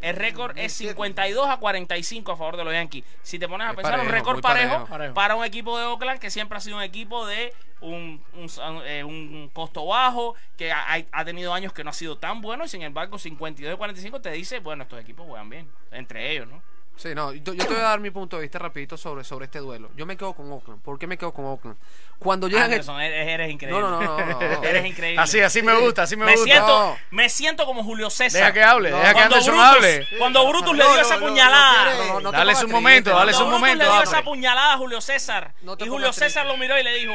[0.00, 3.04] el récord es 52 a 45 a favor de los Yankees.
[3.22, 4.86] Si te pones a Es pensar, un récord parejo, parejo.
[4.88, 5.14] Parejo.
[5.14, 8.48] para un equipo de Oakland que siempre ha sido un equipo de un, un,
[8.86, 12.64] eh, un costo bajo, que ha, ha tenido años que no ha sido tan bueno,
[12.64, 16.48] y sin embargo, 52 a 45 te dice, bueno, estos equipos juegan bien, entre ellos,
[16.48, 16.62] ¿no?
[16.98, 19.44] Sí, no, yo, yo te voy a dar mi punto de vista rapidito sobre, sobre
[19.44, 19.88] este duelo.
[19.94, 20.82] Yo me quedo con Oakland.
[20.82, 21.76] ¿Por qué me quedo con Oakland?
[22.18, 22.64] Cuando llegan...
[22.64, 23.80] el- Anderson, eres, eres increíble.
[23.80, 24.62] No, no, no, no, no.
[24.64, 25.22] eres increíble.
[25.22, 26.44] Así, así me gusta, así me, me gusta.
[26.44, 26.98] siento, No.
[27.12, 28.40] me siento como Julio César.
[28.40, 28.96] Deja que hable, No.
[28.98, 30.06] deja que Cuando Anderson Brutus, hable.
[30.18, 31.84] cuando Brutus le dio no, esa puñalada.
[31.84, 34.02] quiere- No, no, no te Dale su momento, dale Cuando su Brutus momento, le dio
[34.02, 35.54] esa puñalada a Julio César.
[35.62, 36.24] Y Julio triste.
[36.24, 37.12] César lo miró y le dijo,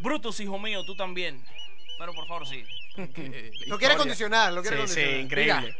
[0.00, 1.42] Brutus, hijo mío, tú también.
[1.98, 2.62] Pero por favor, sí.
[3.68, 5.54] Lo quiere condicionar, lo quiere Sí, sí, increíble.
[5.62, 5.76] Mira,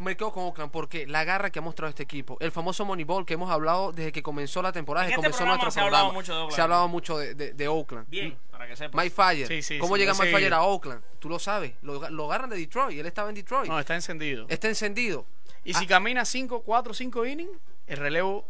[0.00, 3.24] me quedo con Oakland porque la garra que ha mostrado este equipo, el famoso Moneyball
[3.24, 5.80] que hemos hablado desde que comenzó la temporada, En desde que este comenzó nuestro se
[5.80, 6.54] ha mucho de Oakland.
[6.54, 8.08] se ha hablado mucho de, de- de Oakland.
[8.08, 9.02] Bien, para que sepas.
[9.04, 11.02] Mike Fire, Sí, sí, ¿cómo sí, llega Mike Fire a Oakland?
[11.18, 14.46] Tú lo sabes, lo, lo agarran de Detroit, él estaba en Detroit, No, está encendido.
[14.48, 15.26] está encendido.
[15.64, 17.50] Y si camina 5, 4, 5 innings,
[17.86, 18.46] el relevo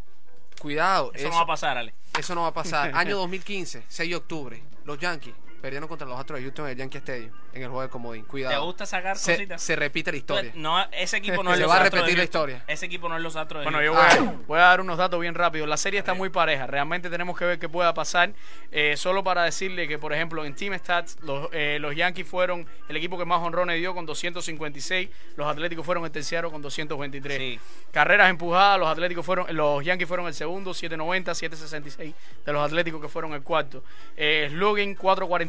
[0.61, 1.95] Cuidado, Eso eso, no va a pasar, Ale.
[2.19, 2.91] eso no va a pasar.
[2.95, 6.79] Año 2015, 6 de octubre, los Yankees perdieron contra los Astros de Houston en el
[6.79, 8.25] Yankee Stadium, en el juego de comodín.
[8.25, 8.55] Cuidado.
[8.55, 9.63] ¿Te gusta sacar se, cositas?
[9.63, 10.53] se repite la historia.
[10.55, 12.65] No, ese equipo no es Se los va a repetir la historia.
[12.67, 14.99] Ese equipo no es los Astros de Bueno, yo voy a, voy a dar unos
[14.99, 15.69] datos bien rápidos.
[15.69, 16.67] La serie está muy pareja.
[16.67, 18.33] Realmente tenemos que ver qué pueda pasar.
[18.73, 22.67] Eh, solo para decirle que, por ejemplo, en Team Stats, los, eh, los Yankees fueron
[22.89, 25.09] el equipo que más honrones dio con 256.
[25.37, 27.39] Los Atléticos fueron el tercero con 223.
[27.39, 27.61] Sí.
[27.93, 33.01] Carreras empujadas, los Atléticos fueron, los Yankees fueron el segundo, 790, 766 de los Atléticos
[33.01, 33.83] que fueron el cuarto.
[34.17, 34.95] Eh, slugging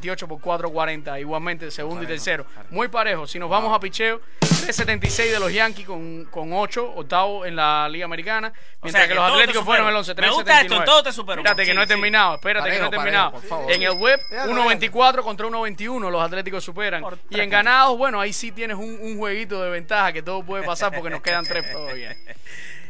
[0.01, 2.45] 448 por 440, igualmente segundo y tercero.
[2.71, 3.27] Muy parejo.
[3.27, 7.87] Si nos vamos a picheo, 376 de los Yankees con, con 8, octavo en la
[7.89, 10.79] Liga Americana, mientras sea, que, que los Atléticos fueron el 11, Me gusta esto, 379.
[10.79, 11.41] en todo te supero.
[11.41, 11.89] Espérate que Sí, no he sí.
[11.89, 13.31] terminado, espérate que no he Parejo, terminado.
[13.31, 13.69] parejo.
[13.69, 17.01] En el web, Déjalo, 1.24 contra 1.21 los Atléticos superan.
[17.01, 20.43] Por Y en ganados, bueno, ahí sí tienes un, un jueguito de ventaja que todo
[20.43, 22.15] puede pasar porque nos quedan tres todavía.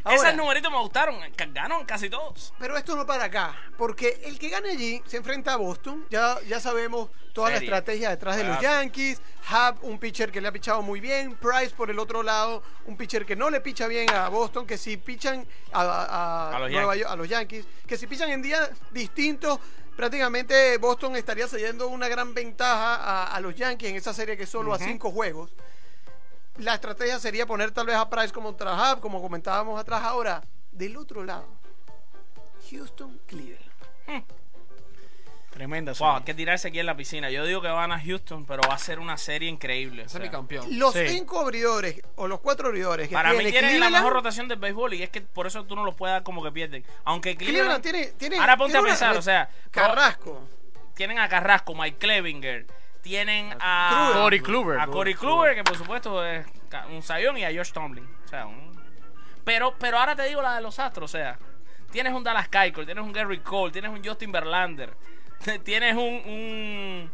[0.03, 1.15] Ahora- Esos numeritos me gustaron.
[1.37, 2.53] Ganaron casi todos.
[2.59, 6.05] Pero esto no para acá, porque el que gane allí se enfrenta a Boston.
[6.09, 7.69] Ya, ya sabemos toda Serie.
[7.69, 8.59] la estrategia detrás de los.
[8.61, 9.21] Yankees.
[9.49, 11.35] Hub, un pitcher que le ha pichado muy bien.
[11.35, 14.65] Price por el otro lado, un pitcher que no le picha bien a Boston.
[14.67, 17.01] Que si pichan a, a- A los Nueva Yankees.
[17.01, 19.59] York- a los Yankees, que si pichan en días distintos.
[19.95, 24.43] Prácticamente Boston estaría cediendo una gran ventaja a, a los Yankees en esa serie que
[24.43, 25.51] es solo a cinco juegos.
[26.57, 30.03] La estrategia sería poner tal vez a Price como Hub, como comentábamos atrás.
[30.03, 31.47] Ahora, del otro lado,
[32.69, 33.71] Houston, Cleveland.
[35.49, 37.29] Tremenda Wow, hay que tirarse aquí en la piscina.
[37.29, 40.03] Yo digo que van a Houston, pero va a ser una serie increíble.
[40.03, 40.65] o Ese es mi campeón.
[40.79, 41.07] Los Sí.
[41.09, 44.59] cinco abridores o los cuatro abridores que Para mí tiene tienen la mejor rotación del
[44.59, 46.85] béisbol y es que por eso tú no lo puedes dar como que pierden.
[47.03, 50.39] Aunque Cleveland Cleveland, tiene, tiene Ahora ponte tiene a una- pensar, o sea, Carrasco.
[50.95, 52.65] tienen a Carrasco, Mike Clevinger,
[53.01, 54.11] tienen a.
[54.13, 54.79] Corey Kluber.
[54.79, 56.45] a Corey Kluber, que por supuesto es
[56.89, 58.07] un sayón, y a Josh Tomlin.
[58.25, 58.71] O sea, un-
[59.43, 61.37] pero, pero ahora te digo la de los Astros, o sea,
[61.91, 64.93] tienes un Dallas Keuchel, tienes un Gary Cole, tienes un Justin Verlander,
[65.63, 67.11] tienes un, un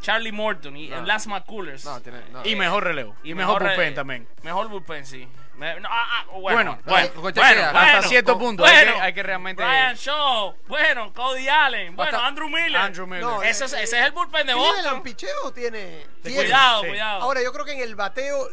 [0.00, 0.98] Charlie Morton y No.
[0.98, 1.84] el Last McCullers.
[1.84, 2.44] No, tiene, no.
[2.44, 3.16] Y mejor relevo.
[3.24, 4.28] Y, mejor, eh, bullpen también.
[4.42, 5.26] Mejor bullpen, sí.
[5.56, 8.94] Me- no, ah, ah, bueno, Bueno, bueno, bueno, hasta bueno, cierto punto, hay bueno.
[8.94, 12.76] que- hay que realmente- Brian Shaw, bueno, Cody Allen, bueno, Andrew Miller.
[12.76, 13.22] Andrew Miller.
[13.24, 15.02] No, Ese, es- eh, ese es el bullpen de ¿Cleveland Boston.
[15.02, 16.06] picheo tiene?
[16.22, 16.36] Tiene.
[16.42, 16.88] Cuidado, Sí.
[16.88, 17.22] cuidado.
[17.22, 18.48] Ahora yo creo que en el bateo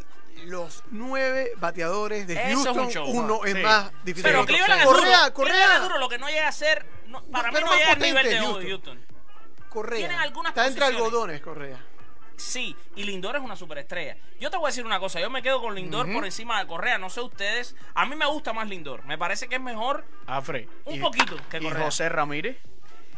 [0.46, 3.46] los nueve bateadores de Eso es un Houston, show, uno ¿no?
[3.46, 3.60] es Sí.
[3.60, 4.30] más difícil.
[4.32, 4.46] Pero.
[4.46, 5.34] Cleveland es Correa, duro.
[5.34, 6.86] Correa, Cleveland es duro, lo que no llega a ser.
[7.08, 8.68] no- para mí pero no más llega al nivel potente de Houston.
[8.68, 9.06] Houston.
[9.70, 9.98] Correa.
[10.00, 11.78] Tienen algunas Está entre algodones, Correa.
[12.42, 14.18] Sí, y Lindor es una superestrella.
[14.40, 16.66] Yo te voy a decir una cosa, yo me quedo con Lindor por encima de
[16.68, 17.76] Correa, no sé ustedes.
[17.94, 20.04] A mí me gusta más Lindor, me parece que es mejor.
[20.26, 20.68] Afre.
[20.86, 21.84] Un y- poquito que y Correa.
[21.86, 22.58] José Ramírez.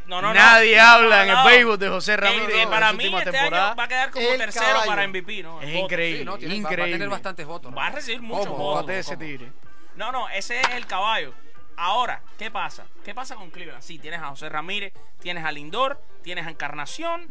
[0.08, 0.34] No, no, no.
[0.34, 3.68] Nadie No, habla no, en el béisbol de José Ramírez para mí este temporadas.
[3.70, 4.88] año va a quedar como El tercero caballo.
[4.90, 5.62] para MVP, ¿no?
[5.62, 6.20] Es increíble.
[6.20, 6.92] Sí, no, tiene- va- va a increíble.
[6.92, 7.74] tener bastantes votos.
[7.76, 8.58] Va a recibir muchos ¿Cómo?
[8.58, 8.86] votos.
[8.86, 9.52] Bate ese.
[9.96, 11.34] No, no, ese es el caballo.
[11.78, 12.86] Ahora, ¿qué pasa?
[13.06, 13.82] ¿Qué pasa con Cleveland?
[13.82, 17.26] Sí, tienes a José Ramírez, tienes a Lindor, tienes a Encarnación.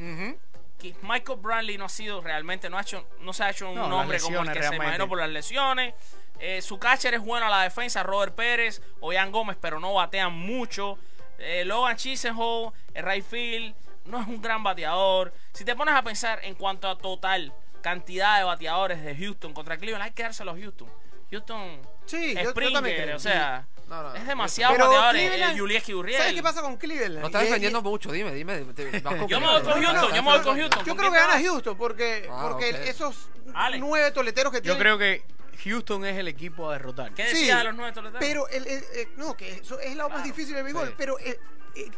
[1.03, 3.89] Michael Bradley no ha sido realmente, no ha hecho, no se ha hecho un No,
[3.89, 5.95] nombre como el que se imaginó por las lesiones.
[6.39, 9.95] Eh, su catcher es bueno a la defensa, Robert Pérez o Ian Gómez, pero no
[9.95, 10.99] batean mucho.
[11.39, 13.75] Eh, Logan Chisenhall, el right field,
[14.07, 15.33] no es un gran bateador.
[15.53, 19.77] Si te pones a pensar en cuanto a total cantidad de bateadores de Houston contra
[19.77, 20.89] Cleveland, hay que dárselo a Houston.
[21.31, 24.91] Houston Sí, yo- yo Springer, también o sea, No, no, es demasiado Pero.
[25.11, 26.19] Cleveland- Eh, Julieski Uriel.
[26.19, 27.19] ¿Sabes qué pasa con Cleveland?
[27.21, 28.65] No está Y es- defendiendo y- mucho, dime, dime.
[28.73, 29.65] te- vas con Yo me Cleveland.
[29.65, 30.85] voy con Houston, yo me voy con Houston.
[30.85, 31.43] Yo ¿Con creo que gana?
[31.43, 32.77] Houston porque, Ah, porque ok.
[32.87, 33.79] esos Ale.
[33.79, 34.79] nueve toleteros que Yo tienen.
[34.81, 35.25] creo que
[35.65, 37.13] Houston es el equipo a derrotar.
[37.13, 38.27] ¿Qué Sí, decías de los nueve toleteros?
[38.27, 40.89] Pero el, el- el- no, que eso es lo más Claro, difícil del béisbol.
[40.89, 40.95] sí.
[40.97, 41.39] Pero eh,
[41.77, 41.91] eh,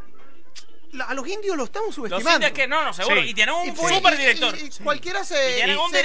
[0.94, 2.34] la- a los indios lo estamos Los subestimando.
[2.48, 3.20] indios que no, no, seguro.
[3.22, 3.28] Sí.
[3.28, 4.58] Y tienen un Y pues, super y- director.
[4.58, 5.52] y- y cualquiera se.
[5.52, 5.98] Y tienen un ¿no?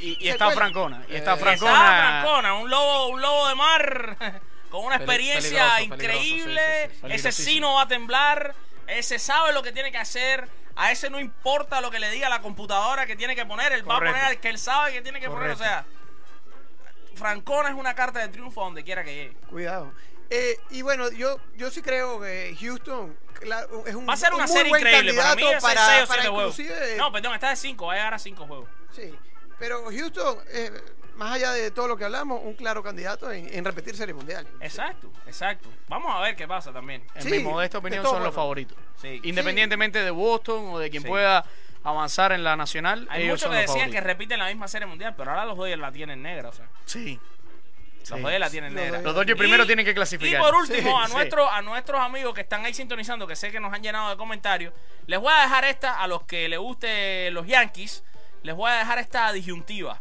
[0.00, 0.50] Y, y está.
[0.50, 1.04] Francona.
[1.10, 2.20] Y está Eh, Está Francona.
[2.22, 4.16] Francona, un lobo, un lobo de mar
[4.74, 6.60] con una experiencia peligroso, peligroso, increíble.
[6.88, 7.14] sí, sí, sí.
[7.14, 8.56] ese sí no va a temblar.
[8.88, 10.48] Ese sabe lo que tiene que hacer.
[10.74, 13.70] A ese no importa lo que le diga la computadora que tiene que poner.
[13.70, 15.52] Él va a poner al que él sabe que tiene que poner.
[15.52, 15.86] O sea,
[17.14, 19.36] Francona es una carta de triunfo donde quiera que llegue.
[19.48, 19.92] Cuidado.
[20.28, 24.30] Eh, y bueno, yo, yo sí creo que Houston claro, es un, Va a ser
[24.30, 25.14] un una muy serie buen increíble.
[25.14, 26.58] Para mí candidato es para, 6 o para 7 juegos.
[26.58, 27.86] inclusive- No, perdón, está de 5.
[27.86, 28.68] Va a llegar a 5 juegos.
[28.92, 29.14] Sí,
[29.58, 30.70] pero Houston, eh,
[31.16, 34.46] más allá de todo lo que hablamos, un claro candidato en, en repetir Serie Mundial.
[34.60, 35.68] Exacto, exacto.
[35.88, 37.04] Vamos a ver qué pasa también.
[37.14, 38.76] En Sí, mi modesta de opinión son los favoritos.
[39.00, 39.20] Sí.
[39.24, 41.08] Independientemente de Boston o de quien Sí.
[41.08, 41.44] pueda
[41.84, 44.66] avanzar en la nacional, Hay ellos muchos son que los decían que repiten la misma
[44.68, 46.66] serie mundial, pero ahora los Dodgers la tienen negra, o sea.
[46.86, 47.20] Sí.
[48.00, 48.20] Los Sí.
[48.22, 49.00] Dodgers la tienen negra.
[49.02, 50.40] Los Dodgers Y- primero tienen que clasificar.
[50.40, 51.12] Y por último, Sí, a, sí.
[51.14, 54.16] nuestros, a nuestros amigos que están ahí sintonizando, que sé que nos han llenado de
[54.16, 54.72] comentarios,
[55.06, 58.02] les voy a dejar esta, a los que les guste los Yankees,
[58.44, 60.00] les voy a dejar esta disyuntiva.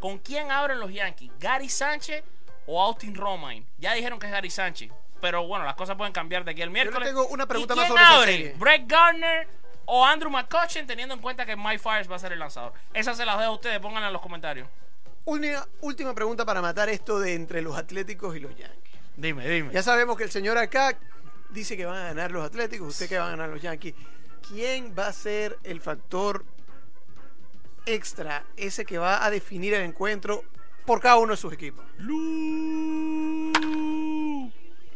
[0.00, 1.30] ¿Con quién abren los Yankees?
[1.40, 2.22] ¿Gary Sánchez
[2.66, 3.64] o Austin Romine?
[3.78, 6.70] Ya dijeron que es Gary Sánchez, pero bueno, las cosas pueden cambiar de aquí al
[6.70, 7.08] miércoles.
[7.08, 8.32] tengo una pregunta ¿Y más quién sobre abre?
[8.32, 8.54] serie.
[8.58, 9.48] ¿Brett Gardner
[9.86, 12.72] o Andrew McCutcheon, teniendo en cuenta que Mike Fires va a ser el lanzador?
[12.92, 14.68] Esas se las dejo a ustedes, pónganlas en los comentarios.
[15.24, 18.94] Una última pregunta para matar esto de entre los Atléticos y los Yankees.
[19.16, 19.72] Dime, dime.
[19.72, 20.98] Ya sabemos que el señor acá
[21.50, 23.94] dice que van a ganar los Atléticos, usted que van a ganar los Yankees.
[24.46, 26.44] ¿Quién va a ser el factor
[27.86, 30.42] extra, ese que va a definir el encuentro
[30.86, 31.84] por cada uno de sus equipos?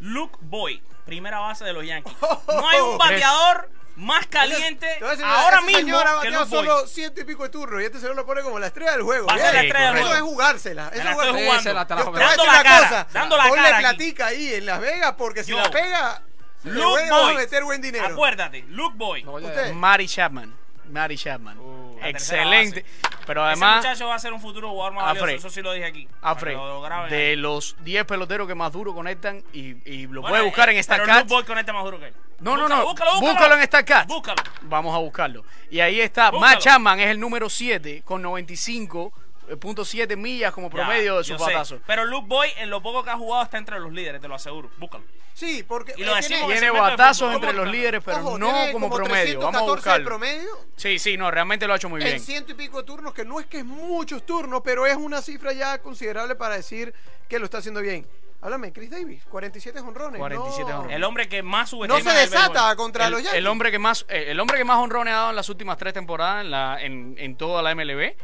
[0.00, 2.14] Luke Boy, primera base de los Yankees.
[2.48, 4.86] No hay un bateador más caliente
[5.24, 6.48] ahora mismo que Boy.
[6.48, 9.02] solo ciento y pico de turnos y este señor lo pone como la estrella del
[9.02, 9.26] juego.
[9.26, 9.54] Va a ser Bien.
[9.54, 10.24] la estrella del Eso juego.
[10.26, 10.88] es jugársela.
[10.94, 11.58] Eso es jugársela.
[11.60, 13.06] se la Yo Dando la cara, cosa.
[13.12, 13.82] dando la Ponle cara aquí.
[13.96, 15.58] platica ahí en Las Vegas porque si Yo.
[15.58, 16.22] la pega,
[16.62, 17.34] le Luke voy a Boy.
[17.36, 18.06] meter buen dinero.
[18.06, 19.24] Acuérdate, Luke Boy.
[19.24, 19.34] No.
[19.74, 20.54] Mari Chapman.
[20.90, 21.58] Mari Chapman.
[22.02, 22.84] La Excelente.
[23.26, 25.38] Pero Ese además, muchacho va a ser un futuro jugador más valioso, Alfred.
[25.38, 26.06] eso sí lo dije aquí.
[26.06, 26.80] que lo
[27.10, 27.36] de ahí.
[27.36, 30.84] los 10 peloteros que más duro conectan y, y lo Bueno, puede buscar eh, en
[30.84, 31.20] Pero StatCast.
[31.22, 32.14] Luke Boy conecta más duro que él.
[32.40, 32.88] No, no, Búscalo, no.
[32.88, 33.32] Búscalo, búscalo.
[33.34, 34.08] Búscalo en StatCast.
[34.08, 34.42] Búscalo.
[34.62, 35.44] Vamos a buscarlo.
[35.70, 36.30] Y ahí está.
[36.32, 41.52] Matt Chapman es el número 7 con 95.7 millas como Ya, promedio de sé.
[41.52, 41.80] batazos.
[41.86, 44.36] Pero Luke Boy, en lo poco que ha jugado, está entre los líderes, te lo
[44.36, 44.70] aseguro.
[44.78, 45.04] Búscalo.
[45.38, 48.90] Sí, porque Y lo eh, tiene, batazos entre los líderes, pero ojo, no tiene como,
[48.90, 49.38] como promedio.
[49.38, 50.04] Vamos a 314 de buscarlo.
[50.04, 52.14] promedio Sí, sí, no, realmente lo ha hecho muy bien.
[52.14, 54.96] en ciento y pico de turnos, que no es que es muchos turnos, pero es
[54.96, 56.92] una cifra ya considerable para decir
[57.28, 58.04] que lo está haciendo bien.
[58.40, 60.18] Háblame, Chris Davis, 47 honrones.
[60.18, 60.96] 47 no, jonrones.
[60.96, 63.38] El hombre que más No se desata contra el, los Yankees.
[63.38, 65.76] el hombre que más eh, el hombre que más honrones ha dado en las últimas
[65.76, 68.16] tres temporadas en, la, en, en toda la MLB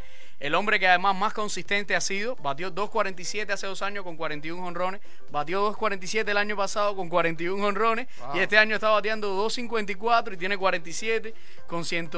[0.44, 4.62] el hombre que además más consistente ha sido batió 2.47 hace dos años con 41
[4.62, 8.36] honrones batió 2.47 el año pasado con 41 honrones Wow.
[8.36, 11.32] y este año está bateando 2.54 y tiene 47
[11.66, 12.08] con 100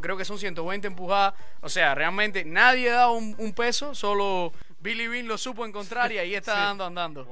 [0.00, 4.52] creo que son 120 empujadas o sea realmente nadie ha dado un, un peso solo
[4.80, 7.26] Billy Bean lo supo encontrar y ahí está dando andando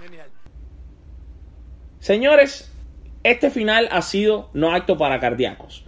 [0.00, 0.30] Genial.
[1.98, 2.72] Señores,
[3.24, 5.84] este final ha sido no acto para cardíacos.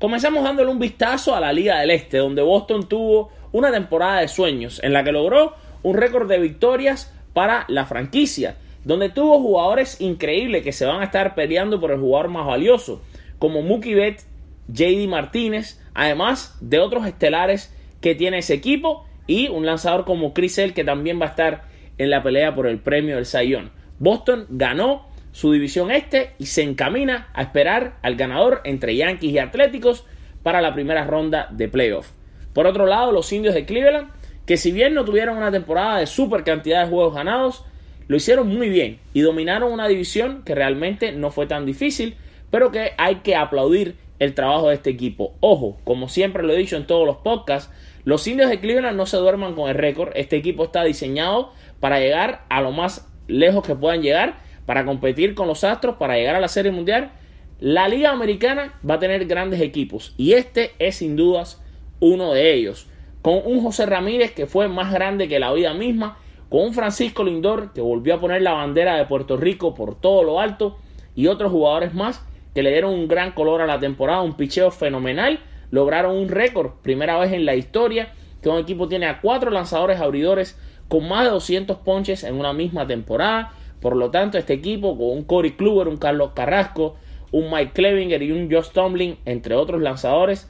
[0.00, 4.28] Comenzamos dándole un vistazo a la Liga del Este, donde Boston tuvo una temporada de
[4.28, 10.00] sueños en la que logró un récord de victorias para la franquicia, donde tuvo jugadores
[10.00, 13.02] increíbles que se van a estar peleando por el jugador más valioso,
[13.38, 14.26] como Mookie Betts,
[14.68, 20.56] JD Martínez, además de otros estelares que tiene ese equipo y un lanzador como Chris
[20.56, 21.64] Sale que también va a estar
[21.98, 23.70] en la pelea por el premio del Sayón.
[23.98, 29.38] Boston ganó su división este y se encamina a esperar al ganador entre Yankees y
[29.38, 30.04] Atléticos
[30.42, 32.10] para la primera ronda de playoff.
[32.58, 34.10] Por otro lado, los indios de Cleveland,
[34.44, 37.64] que si bien no tuvieron una temporada de super cantidad de juegos ganados,
[38.08, 42.16] lo hicieron muy bien y dominaron una división que realmente no fue tan difícil,
[42.50, 45.36] pero que hay que aplaudir el trabajo de este equipo.
[45.38, 49.06] Ojo, como siempre lo he dicho en todos los podcasts, los indios de Cleveland no
[49.06, 50.10] se duerman con el récord.
[50.16, 55.36] Este equipo está diseñado para llegar a lo más lejos que puedan llegar, para competir
[55.36, 57.12] con los Astros, para llegar a la Serie Mundial.
[57.60, 61.62] La Liga Americana va a tener grandes equipos y este es sin dudas
[62.00, 62.86] uno de ellos.
[63.22, 67.24] Con un José Ramírez que fue más grande que la vida misma, con un Francisco
[67.24, 70.78] Lindor que volvió a poner la bandera de Puerto Rico por todo lo alto
[71.14, 74.70] y otros jugadores más que le dieron un gran color a la temporada, un picheo
[74.70, 79.50] fenomenal, lograron un récord, primera vez en la historia que un equipo tiene a cuatro
[79.50, 80.58] lanzadores abridores
[80.88, 83.52] con más de 200 ponches en una misma temporada.
[83.80, 86.96] Por lo tanto, este equipo con un Corey Kluber, un Carlos Carrasco,
[87.30, 90.48] un Mike Clevinger y un Josh Tomlin, entre otros lanzadores,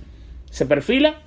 [0.51, 1.21] se perfila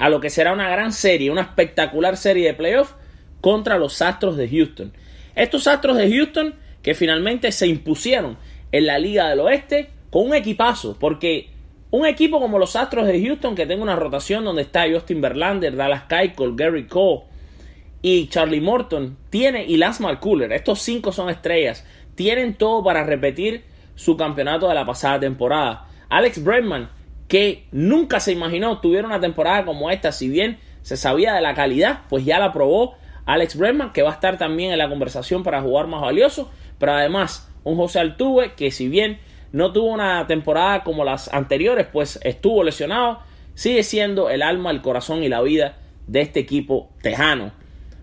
[0.00, 2.94] a lo que será una gran serie, una espectacular serie de playoffs
[3.42, 4.92] contra los Astros de Houston.
[5.36, 8.38] Estos Astros de Houston que finalmente se impusieron
[8.72, 11.50] en la Liga del Oeste con un equipazo, porque
[11.90, 15.76] un equipo como los Astros de Houston que tenga una rotación donde está Justin Verlander,
[15.76, 17.24] Dallas Keuchel, Gary Cole
[18.00, 21.84] y Charlie Morton tiene y Lance McCuller, estos cinco son estrellas,
[22.14, 23.64] tienen todo para repetir
[23.96, 25.88] su campeonato de la pasada temporada.
[26.08, 26.88] Alex Bregman,
[27.30, 31.54] que nunca se imaginó tuviera una temporada como esta, si bien se sabía de la
[31.54, 35.44] calidad, pues ya la probó Alex Bregman, que va a estar también en la conversación
[35.44, 39.20] para jugar más valioso, pero además un José Altuve que si bien
[39.52, 43.20] no tuvo una temporada como las anteriores, pues estuvo lesionado,
[43.54, 45.76] sigue siendo el alma, el corazón y la vida
[46.08, 47.52] de este equipo tejano.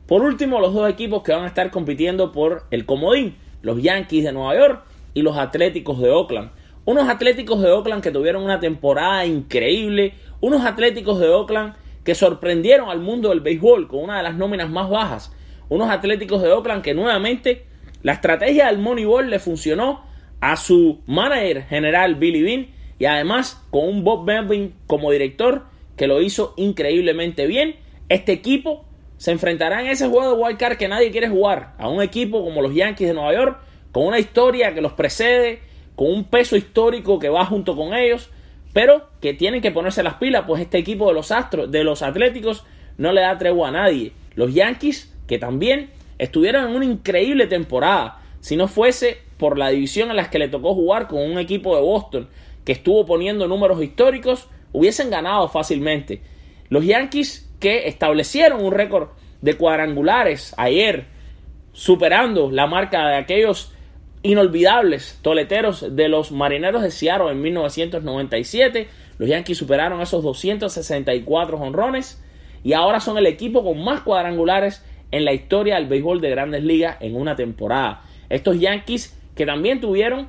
[0.08, 4.24] Por último, los dos equipos que van a estar compitiendo por el comodín, los Yankees
[4.24, 6.52] de Nueva York y los Atléticos de Oakland.
[6.88, 12.90] Unos Atléticos de Oakland que tuvieron una temporada increíble, unos Atléticos de Oakland que sorprendieron
[12.90, 15.36] al mundo del béisbol con una de las nóminas más bajas,
[15.68, 17.66] unos Atléticos de Oakland que nuevamente
[18.04, 20.06] la estrategia del Moneyball le funcionó
[20.40, 25.66] a su manager general Billy Bean y además con un Bob Melvin como director
[25.98, 27.76] que lo hizo increíblemente bien.
[28.08, 28.86] Este equipo
[29.18, 32.46] se enfrentará en ese juego de wild card que nadie quiere jugar a un equipo
[32.46, 33.60] como los Yankees de Nueva York
[33.92, 35.67] con una historia que los precede,
[35.98, 38.30] con un peso histórico que va junto con ellos,
[38.72, 42.04] pero que tienen que ponerse las pilas, pues este equipo de los Astros, de los
[42.04, 42.64] Atléticos,
[43.00, 44.14] no le da tregua a nadie.
[44.36, 50.12] Los Yankees, que también estuvieron en una increíble temporada, si no fuese por la división
[50.12, 52.30] en la que le tocó jugar con un equipo de Boston
[52.64, 56.22] que estuvo poniendo números históricos, hubiesen ganado fácilmente.
[56.70, 59.10] Los Yankees que establecieron un récord
[59.42, 61.06] de cuadrangulares ayer,
[61.74, 63.74] superando la marca de aquellos
[64.24, 68.88] inolvidables toleteros de los Marineros de Seattle en 1997.
[69.18, 72.22] Los Yankees superaron esos 264 honrones
[72.64, 76.64] y ahora son el equipo con más cuadrangulares en la historia del béisbol de grandes
[76.64, 78.02] ligas en una temporada.
[78.30, 80.28] Estos Yankees que también tuvieron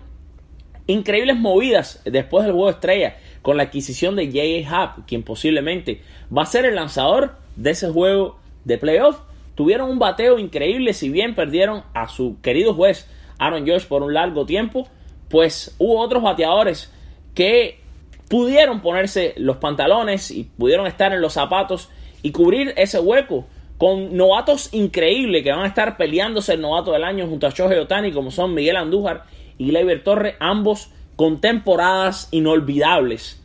[0.86, 4.82] increíbles movidas después del juego estrella con la adquisición de J.A.
[4.82, 6.02] Happ, quien posiblemente
[6.36, 9.20] va a ser el lanzador de ese juego de playoff.
[9.54, 14.14] Tuvieron un bateo increíble, si bien perdieron a su querido juez Aaron George por un
[14.14, 14.88] largo tiempo,
[15.28, 16.92] pues hubo otros bateadores
[17.34, 17.80] que
[18.28, 21.88] pudieron ponerse los pantalones y pudieron estar en los zapatos
[22.22, 23.46] y cubrir ese hueco
[23.78, 27.78] con novatos increíbles que van a estar peleándose el novato del año junto a Shohei
[27.78, 29.24] Otani, como son Miguel Andújar
[29.56, 33.42] y Gleyber Torres, ambos con temporadas inolvidables.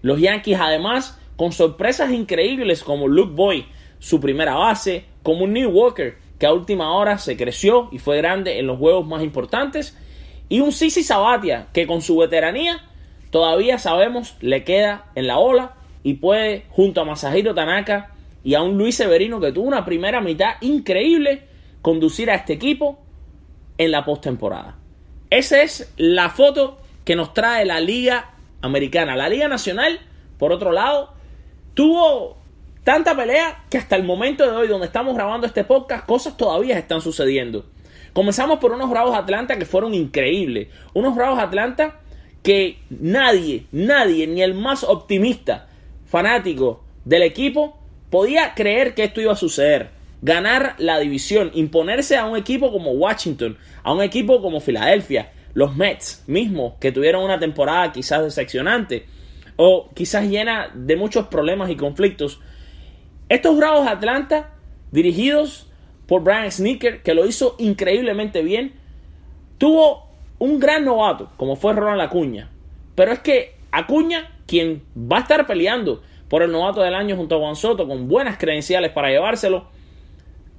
[0.00, 3.66] Los Yankees, además, con sorpresas increíbles como Luke Boy,
[3.98, 8.16] su primera base, como un New Walker, que a última hora se creció y fue
[8.16, 9.96] grande en los juegos más importantes,
[10.48, 12.80] y un Sisi Sabatia, que con su veteranía
[13.30, 18.10] todavía sabemos le queda en la ola y puede, junto a Masahiro Tanaka,
[18.42, 21.46] y a un Luis Severino que tuvo una primera mitad increíble
[21.80, 22.98] conducir a este equipo
[23.78, 24.78] en la postemporada.
[25.30, 29.14] Esa es la foto que nos trae la Liga Americana.
[29.14, 30.00] La Liga Nacional,
[30.38, 31.14] por otro lado,
[31.74, 32.41] tuvo
[32.84, 36.78] tanta pelea que hasta el momento de hoy, donde estamos grabando este podcast, cosas todavía
[36.78, 37.66] están sucediendo.
[38.12, 40.68] Comenzamos por unos Bravos Atlanta que fueron increíbles.
[40.92, 42.00] Unos Bravos Atlanta
[42.42, 45.68] que nadie, nadie, ni el más optimista
[46.06, 47.78] fanático del equipo
[48.10, 49.90] podía creer que esto iba a suceder.
[50.20, 55.74] Ganar la división, imponerse a un equipo como Washington, a un equipo como Filadelfia, los
[55.74, 59.06] Mets mismos, que tuvieron una temporada quizás decepcionante,
[59.56, 62.40] o quizás llena de muchos problemas y conflictos.
[63.32, 64.50] Estos Bravos Atlanta,
[64.90, 65.66] dirigidos
[66.06, 68.74] por Brian Sneaker, que lo hizo increíblemente bien,
[69.56, 70.06] tuvo
[70.38, 72.50] un gran novato, como fue Ronald Acuña.
[72.94, 77.36] Pero es que Acuña, quien va a estar peleando por el novato del año junto
[77.36, 79.64] a Juan Soto, con buenas credenciales para llevárselo,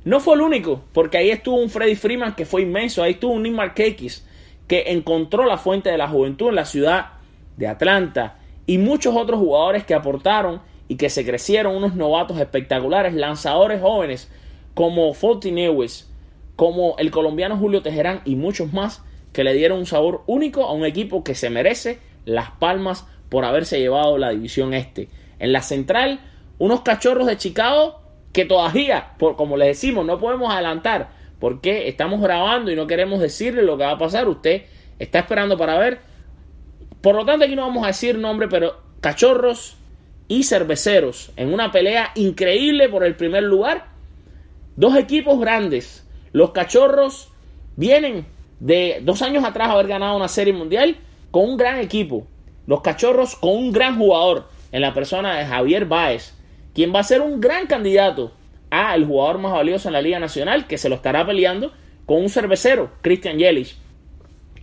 [0.03, 3.33] no fue el único, porque ahí estuvo un Freddy Freeman que fue inmenso, ahí estuvo
[3.33, 4.27] un Nick Markakis
[4.67, 7.11] que encontró la fuente de la juventud en la ciudad
[7.55, 13.15] de Atlanta y muchos otros jugadores que aportaron y que se crecieron, unos novatos espectaculares,
[13.15, 14.29] lanzadores jóvenes
[14.75, 16.07] como Forty Newes,
[16.55, 20.71] como el colombiano Julio Tejerán y muchos más que le dieron un sabor único a
[20.71, 25.09] un equipo que se merece las palmas por haberse llevado la división este.
[25.39, 26.19] En la central,
[26.59, 27.99] unos cachorros de Chicago
[28.31, 33.19] que todavía, por, como les decimos, no podemos adelantar porque estamos grabando y no queremos
[33.19, 34.27] decirle lo que va a pasar.
[34.27, 34.61] Usted
[34.99, 36.01] está esperando para ver.
[37.01, 39.77] Por lo tanto, aquí no vamos a decir nombre, pero cachorros
[40.27, 43.87] y cerveceros en una pelea increíble por el primer lugar.
[44.75, 46.07] Dos equipos grandes.
[46.31, 47.29] Los cachorros
[47.75, 48.25] vienen
[48.59, 50.97] de dos años atrás haber ganado una serie mundial
[51.31, 52.27] con un gran equipo.
[52.65, 56.33] Los cachorros con un gran jugador en la persona de Javier Báez,
[56.73, 58.31] quien va a ser un gran candidato
[58.71, 61.73] a el jugador más valioso en la Liga Nacional, que se lo estará peleando
[62.05, 63.75] con un cervecero, Christian Yelich,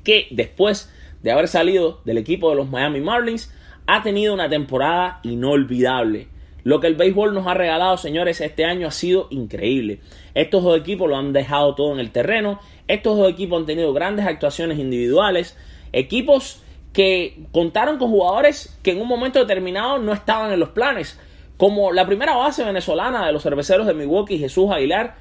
[0.02, 0.92] que después
[1.22, 3.52] de haber salido del equipo de los Miami Marlins,
[3.92, 6.28] ha tenido una temporada inolvidable.
[6.62, 9.98] Lo que el béisbol nos ha regalado, señores, este año ha sido increíble.
[10.34, 12.60] Estos dos equipos lo han dejado todo en el terreno.
[12.86, 15.56] Estos dos equipos han tenido grandes actuaciones individuales.
[15.92, 16.62] Equipos
[16.92, 21.18] que contaron con jugadores que en un momento determinado no estaban en los planes.
[21.56, 25.16] Como la primera base venezolana de los cerveceros de Milwaukee, Jesús Aguilar,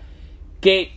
[0.62, 0.92] que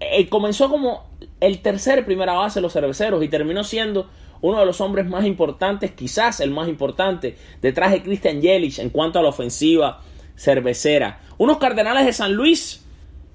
[0.00, 1.08] eh, comenzó como
[1.40, 4.10] el tercer primera base de los cerveceros y terminó siendo
[4.46, 8.90] uno de los hombres más importantes, quizás el más importante, detrás de Christian Yelich en
[8.90, 10.02] cuanto a la ofensiva
[10.36, 11.20] cervecera.
[11.38, 12.84] Unos Cardenales de San Luis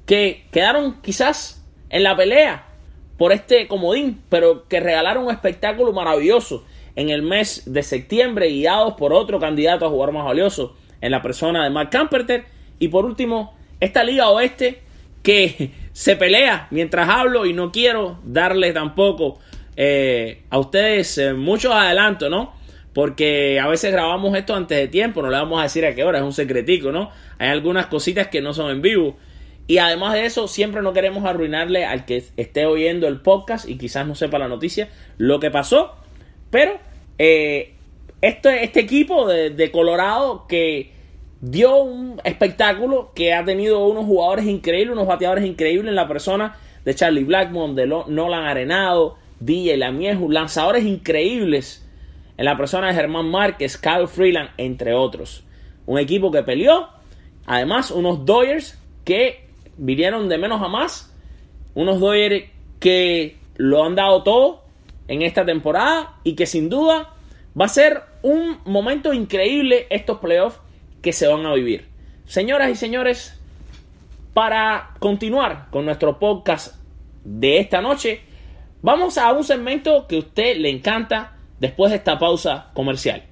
[0.06, 2.66] que quedaron quizás en la pelea
[3.18, 6.64] por este comodín, pero que regalaron un espectáculo maravilloso
[6.96, 11.22] en el mes de septiembre, guiados por otro candidato a jugar más valioso en la
[11.22, 12.46] persona de Mark Camperter.
[12.80, 14.82] Y por último, esta Liga Oeste
[15.24, 19.40] que se pelea mientras hablo y no quiero darle tampoco
[19.84, 22.54] eh, a ustedes eh, muchos adelantos, ¿no?
[22.94, 26.04] Porque a veces grabamos esto antes de tiempo, no le vamos a decir a qué
[26.04, 27.10] hora, es un secretico, ¿no?
[27.40, 29.18] Hay algunas cositas que no son en vivo.
[29.66, 33.80] Y además de eso, siempre no queremos arruinarle al que esté oyendo el podcast y
[33.80, 35.96] quizás no sepa la noticia lo que pasó.
[36.52, 36.74] Pero
[37.18, 37.74] eh,
[38.22, 40.92] este, equipo de, Colorado que
[41.40, 46.56] dio un espectáculo que ha tenido unos jugadores increíbles, unos bateadores increíbles en la persona
[46.86, 51.88] de Charlie Blackmon, de Nolan Arenado, DJ Lamieju, lanzadores increíbles
[52.38, 55.44] en la persona de Germán Márquez, Kyle Freeland, entre otros.
[55.86, 56.88] Un equipo que peleó,
[57.46, 61.14] además unos Dodgers que vinieron de menos a más,
[61.74, 62.46] unos Dodgers
[62.80, 64.64] que lo han dado todo
[65.08, 67.14] en esta temporada y que sin duda
[67.60, 70.60] va a ser un momento increíble estos playoffs
[71.02, 71.86] que se van a vivir.
[72.26, 73.40] Señoras y señores,
[74.34, 76.76] para continuar con nuestro podcast
[77.24, 78.22] de esta noche,
[78.84, 83.24] Vamos a un segmento que a usted le encanta después de esta pausa comercial.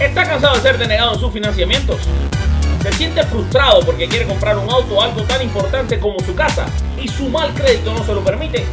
[0.00, 2.00] ¿Está cansado de ser denegado en sus financiamientos?
[2.82, 6.64] ¿Se siente frustrado porque quiere comprar un auto o algo tan importante como su casa
[6.98, 8.64] y su mal crédito no se lo permite?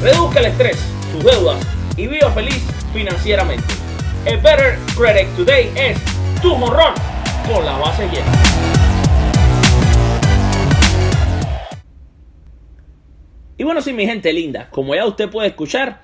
[0.02, 0.76] Reduzca el estrés,
[1.10, 1.56] sus deudas
[1.96, 2.60] y viva feliz
[2.92, 3.72] financieramente.
[4.26, 5.96] A Better Credit Today es
[6.42, 6.92] tu morrón
[7.50, 8.81] con la base llena.
[13.62, 16.00] Y bueno, sí, mi gente linda, como ya usted puede escuchar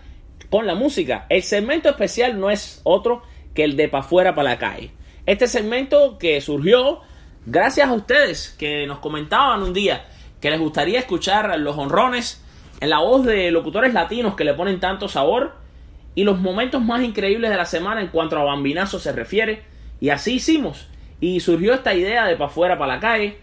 [0.48, 4.50] con la música, el segmento especial no es otro que el de pa' fuera para
[4.50, 4.92] la calle.
[5.26, 7.00] Este segmento que surgió
[7.46, 10.06] gracias a ustedes que nos comentaban un día
[10.40, 12.44] que les gustaría escuchar los honrones
[12.80, 15.56] en la voz de locutores latinos que le ponen tanto sabor
[16.14, 19.64] y los momentos más increíbles de la semana en cuanto a bambinazo se refiere.
[19.98, 20.86] Y así hicimos.
[21.20, 23.38] Y surgió esta idea de pa' fuera para la calle.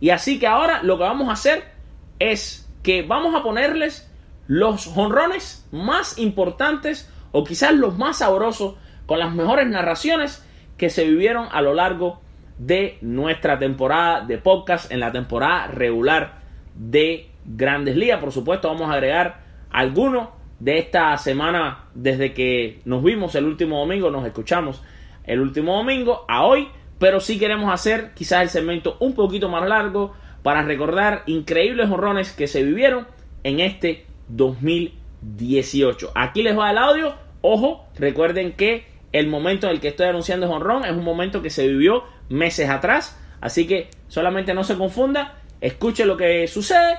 [0.00, 1.74] Y así que ahora lo que vamos a hacer
[2.18, 4.10] es que vamos a ponerles
[4.46, 8.74] los jonrones más importantes o quizás los más sabrosos
[9.06, 10.44] con las mejores narraciones
[10.76, 12.20] que se vivieron a lo largo
[12.58, 16.40] de nuestra temporada de podcast en la temporada regular
[16.74, 18.20] de Grandes Ligas.
[18.20, 20.28] Por supuesto, vamos a agregar algunos
[20.58, 24.82] de esta semana desde que nos vimos el último domingo, nos escuchamos
[25.24, 26.68] el último domingo a hoy,
[26.98, 32.32] pero sí queremos hacer quizás el segmento un poquito más largo para recordar increíbles honrones
[32.32, 33.06] que se vivieron
[33.44, 36.12] en este 2018.
[36.14, 37.14] Aquí les va el audio.
[37.42, 41.50] Ojo, recuerden que el momento en el que estoy anunciando honrón es un momento que
[41.50, 46.98] se vivió meses atrás, así que solamente no se confunda, escuchen lo que sucede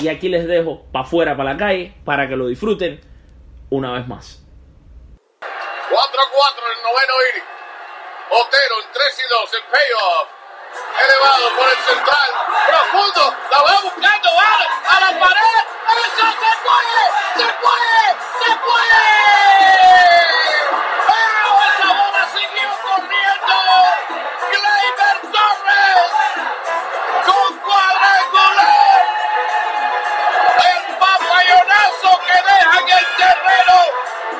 [0.00, 3.00] y aquí les dejo para afuera, para la calle, para que lo disfruten
[3.70, 4.44] una vez más.
[5.40, 5.46] 4-4
[5.92, 5.98] en
[6.76, 7.48] el noveno inning.
[8.30, 10.41] Otero en 3 y 2, el payoff.
[11.04, 12.28] Elevado por el central.
[12.66, 13.36] Profundo.
[13.50, 14.28] La va buscando.
[14.36, 15.58] Va a la pared.
[15.92, 17.04] ¡Eso se puede!
[17.36, 18.04] ¡Se puede!
[18.40, 19.06] ¡Se puede!
[21.08, 23.56] ¡Pero esa bola siguió corriendo!
[24.52, 26.12] ¡Gleyber Torres!
[27.26, 29.02] ¡Con cuadrangular!
[30.70, 33.78] El papayonazo que deja en el terreno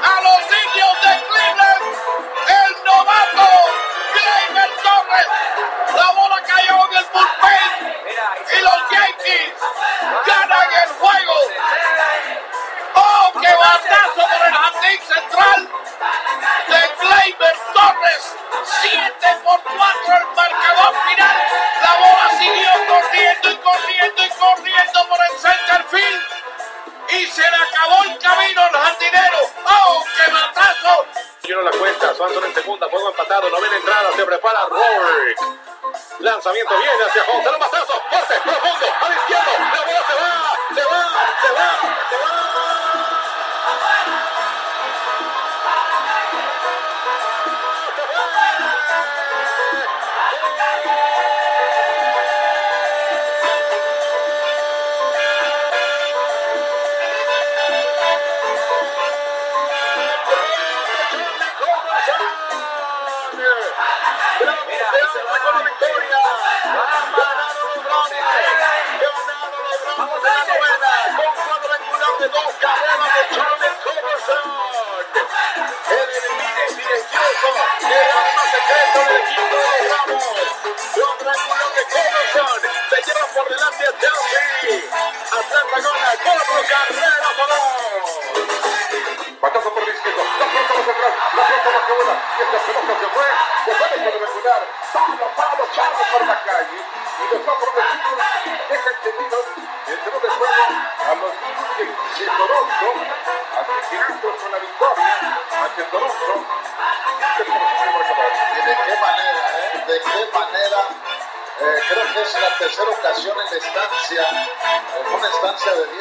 [0.03, 0.42] a los
[7.13, 8.03] bullpen.
[8.57, 9.55] Y los Yankees
[10.27, 11.35] ganan el juego.
[12.95, 15.69] ¡Oh, qué batazo por el jardín central!
[16.69, 18.37] De Gleyber Torres.
[18.81, 21.37] 7 por 4 el marcador final.
[21.83, 26.23] La bola siguió corriendo y corriendo y corriendo por el center field.
[27.11, 29.39] Y se le acabó el camino al jardinero.
[29.69, 31.07] ¡Oh, qué batazo!
[31.43, 35.35] Lleno la cuenta, Swanson en segunda, juego empatado, novena entrada, se prepara Rory.
[36.21, 40.85] Lanzamiento viene hacia José, lo matazo, fuerte, profundo, al izquierdo, la bola se va, se
[40.85, 41.03] va,
[41.43, 41.71] se va,
[42.09, 42.92] se va.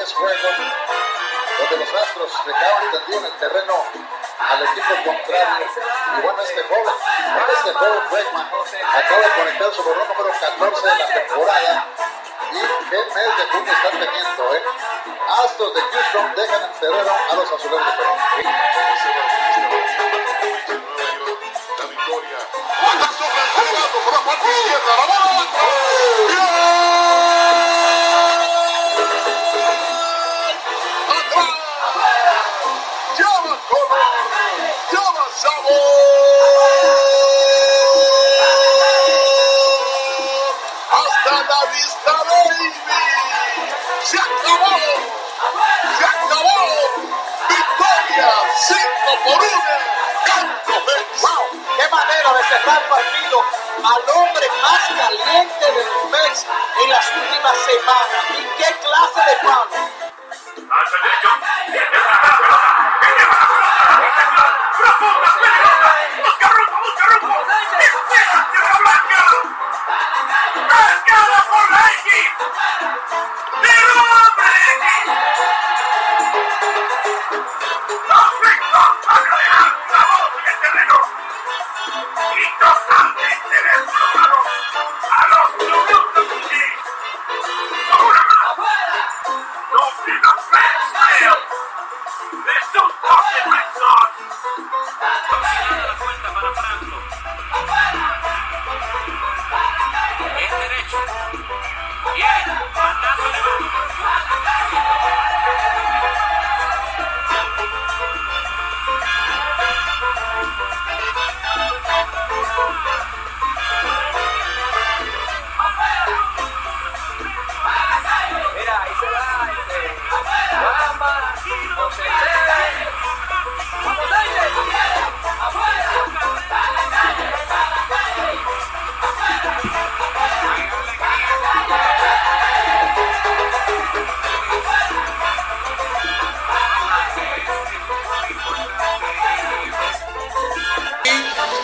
[0.02, 0.36] 10 juegos,
[1.60, 3.86] donde los Astros recaban en el terreno
[4.39, 5.68] al equipo contrario.
[6.18, 6.93] Y bueno, este joven,
[7.54, 8.47] este joven Bregman
[8.95, 11.88] acaba de conectar su número 14 de la temporada.
[12.52, 14.64] Y qué mes de junio están teniendo, ¿eh?
[15.45, 19.20] Astros de Houston dejan el terreno a los azules de Toronto.
[52.90, 53.44] Partido
[53.84, 56.48] al hombre más caliente del mes
[56.84, 58.24] en las últimas semanas!
[58.32, 60.02] ¿Y qué clase de palo?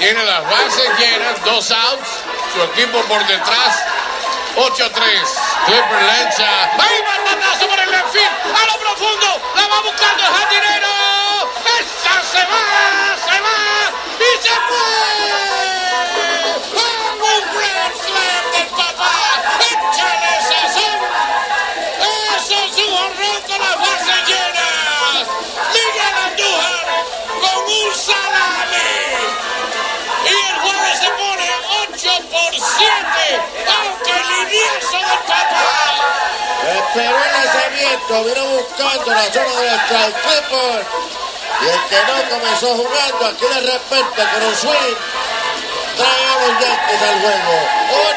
[0.08, 2.08] Tiene las bases llenas, dos outs,
[2.54, 3.84] su equipo por detrás.
[4.56, 4.90] 8-3.
[5.66, 6.48] Clipper lanza.
[6.80, 7.04] Ahí
[7.68, 8.16] por el left.
[8.16, 9.28] A lo profundo.
[9.54, 10.88] La va buscando el jardinero.
[11.78, 13.60] Esa se va, se va
[14.18, 14.88] y se fue.
[16.80, 19.12] ¡Oh, un grand slam del papá.
[19.60, 21.00] Échale sazón.
[22.38, 25.28] Eso es un honrón con las bases llenas.
[25.74, 26.88] Miguel Andújar
[27.42, 27.92] con un
[32.24, 33.42] por 7.
[33.78, 34.18] Aunque
[35.28, 35.68] papá.
[36.68, 40.86] Esperó el lanzamiento, vino buscando la zona del strike Clipper.
[41.60, 44.98] Y el que no comenzó jugando, aquí de repente con un swing,
[45.96, 47.56] trae a los Yankees al juego.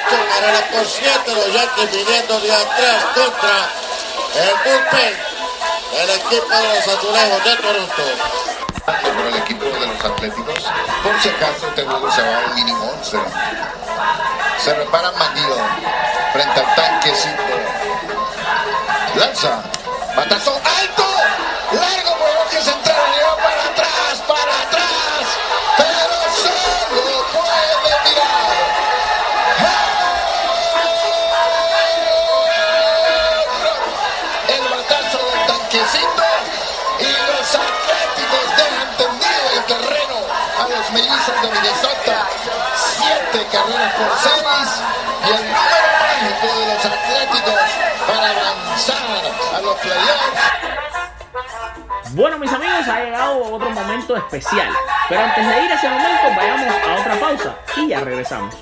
[0.08, 3.70] 8 carreras por 7, los Yankees viniendo de atrás contra
[4.34, 5.14] el bullpen
[5.92, 8.04] del equipo de los azulejos de Toronto.
[10.04, 10.64] Atléticos.
[11.02, 13.20] Por si acaso este juego se va a un mini monster.
[14.58, 15.56] Se repara Manguillo
[16.32, 17.42] frente al tanquecito.
[19.14, 19.62] Lanza.
[20.16, 21.04] Batazo alto.
[21.72, 22.16] Largo
[41.60, 42.26] Minnesota.
[42.74, 44.42] Siete carreras por seis.
[45.26, 47.70] Y el número mágico de los Atléticos
[48.06, 48.96] para avanzar
[49.54, 50.40] a los playoffs.
[52.12, 54.72] Bueno, mis amigos, ha llegado otro momento especial.
[55.08, 58.54] Pero antes de ir a ese momento, vayamos a otra pausa y ya regresamos.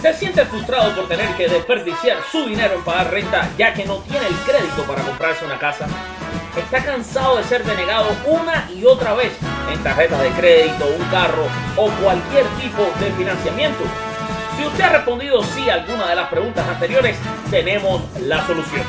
[0.00, 3.98] ¿Se siente frustrado por tener que desperdiciar su dinero en pagar renta ya que no
[3.98, 5.86] tiene el crédito para comprarse una casa?
[6.56, 9.30] ¿Está cansado de ser denegado una y otra vez
[9.70, 11.46] en tarjetas de crédito, un carro
[11.76, 13.84] o cualquier tipo de financiamiento?
[14.56, 17.18] Si usted ha respondido sí a alguna de las preguntas anteriores,
[17.50, 18.82] tenemos la solución.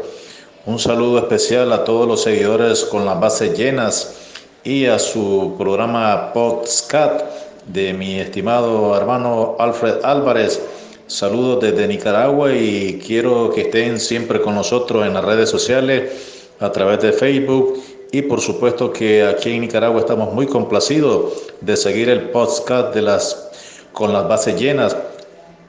[0.65, 4.15] un saludo especial a todos los seguidores con las bases llenas
[4.63, 7.21] y a su programa Podscat
[7.67, 10.59] de mi estimado hermano Alfred Álvarez.
[11.05, 16.71] Saludos desde Nicaragua y quiero que estén siempre con nosotros en las redes sociales a
[16.71, 17.79] través de Facebook
[18.12, 23.01] y por supuesto que aquí en Nicaragua estamos muy complacidos de seguir el podcast de
[23.01, 23.49] las
[23.93, 24.95] con las bases llenas.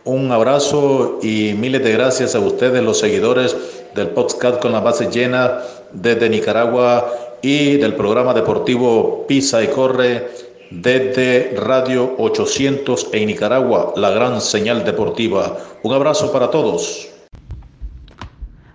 [0.05, 3.57] Un abrazo y miles de gracias a ustedes los seguidores
[3.95, 7.12] del podcast con las bases llenas desde Nicaragua
[7.43, 10.28] y del programa deportivo Pisa y Corre
[10.70, 15.59] desde Radio 800 en Nicaragua, la gran señal deportiva.
[15.82, 17.09] Un abrazo para todos.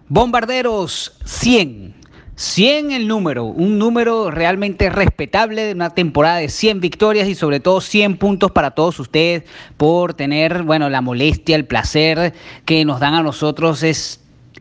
[0.07, 1.97] Bombarderos 100.
[2.38, 7.59] 100 el número, un número realmente respetable de una temporada de 100 victorias y sobre
[7.59, 9.43] todo 100 puntos para todos ustedes
[9.75, 13.81] por tener, bueno, la molestia, el placer que nos dan a nosotros.
[13.81, 14.19] Es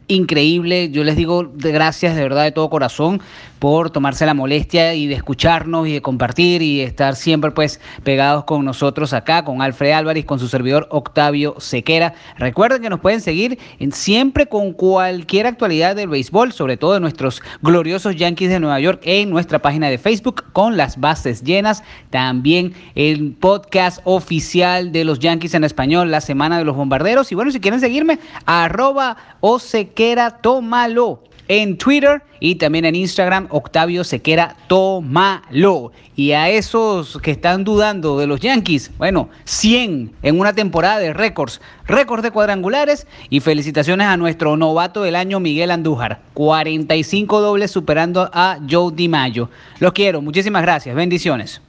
[0.08, 0.90] increíble.
[0.90, 3.20] Yo les digo gracias de verdad de todo corazón
[3.58, 8.44] por tomarse la molestia y de escucharnos y de compartir y estar siempre pues pegados
[8.44, 12.14] con nosotros acá, con Alfred Álvarez, con su servidor Octavio Sequera.
[12.36, 17.00] Recuerden que nos pueden seguir en, siempre con cualquier actualidad del béisbol, sobre todo de
[17.00, 21.82] nuestros gloriosos Yankees de Nueva York en nuestra página de Facebook con las bases llenas.
[22.10, 27.32] También el podcast oficial de los Yankees en español, la semana de los bombarderos.
[27.32, 29.58] Y bueno, si quieren seguirme, arroba o
[29.96, 35.90] Sequera Tómalo en Twitter y también en Instagram, Octavio Sequera Tómalo.
[36.14, 41.14] Y a esos que están dudando de los Yankees, bueno, 100 en una temporada de
[41.14, 47.70] récords, récords de cuadrangulares y felicitaciones a nuestro novato del año Miguel Andújar, 45 dobles
[47.70, 49.48] superando a Joe DiMaggio.
[49.80, 51.62] Los quiero, muchísimas gracias, bendiciones.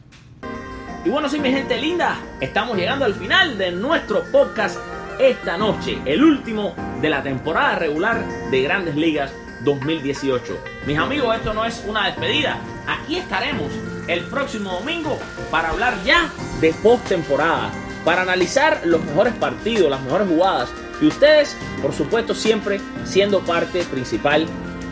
[1.06, 4.78] Y bueno, sí, mi gente linda, estamos llegando al final de nuestro podcast
[5.20, 10.58] esta noche, el último de la temporada regular de Grandes Ligas 2018.
[10.86, 12.60] Mis amigos, esto no es una despedida.
[12.88, 13.72] Aquí estaremos
[14.08, 15.18] el próximo domingo
[15.50, 16.30] para hablar ya
[16.62, 17.72] de postemporada,
[18.06, 20.70] para analizar los mejores partidos, las mejores jugadas.
[21.02, 24.48] Y ustedes, por supuesto, siempre siendo parte principal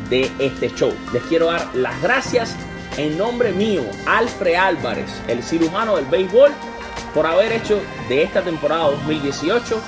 [0.10, 0.94] de este show.
[1.14, 2.56] Les quiero dar las gracias
[2.98, 6.52] en nombre mío, Alfred Álvarez, el cirujano del béisbol,
[7.14, 9.82] por haber hecho de esta temporada 2018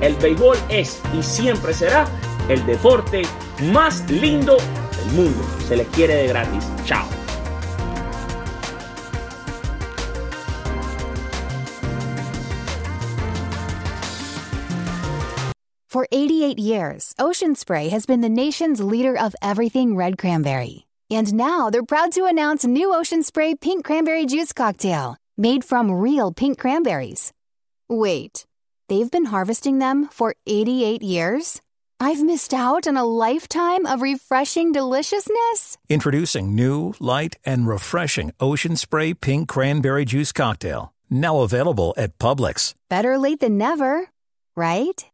[0.00, 2.06] el béisbol es y siempre será
[2.48, 3.22] el deporte
[3.72, 4.56] más lindo
[4.96, 5.44] del mundo.
[5.68, 6.64] Se les quiere de gratis.
[6.84, 7.23] Chao.
[15.94, 20.88] For 88 years, Ocean Spray has been the nation's leader of everything red cranberry.
[21.08, 25.92] And now they're proud to announce new Ocean Spray Pink Cranberry Juice Cocktail, made from
[25.92, 27.32] real pink cranberries.
[27.88, 28.44] Wait,
[28.88, 31.62] they've been harvesting them for 88 years?
[32.00, 35.78] I've missed out on a lifetime of refreshing deliciousness?
[35.88, 40.92] Introducing new, light, and refreshing Ocean Spray Pink Cranberry Juice Cocktail.
[41.08, 42.74] Now available at Publix.
[42.90, 44.10] Better late than never,
[44.56, 45.04] right?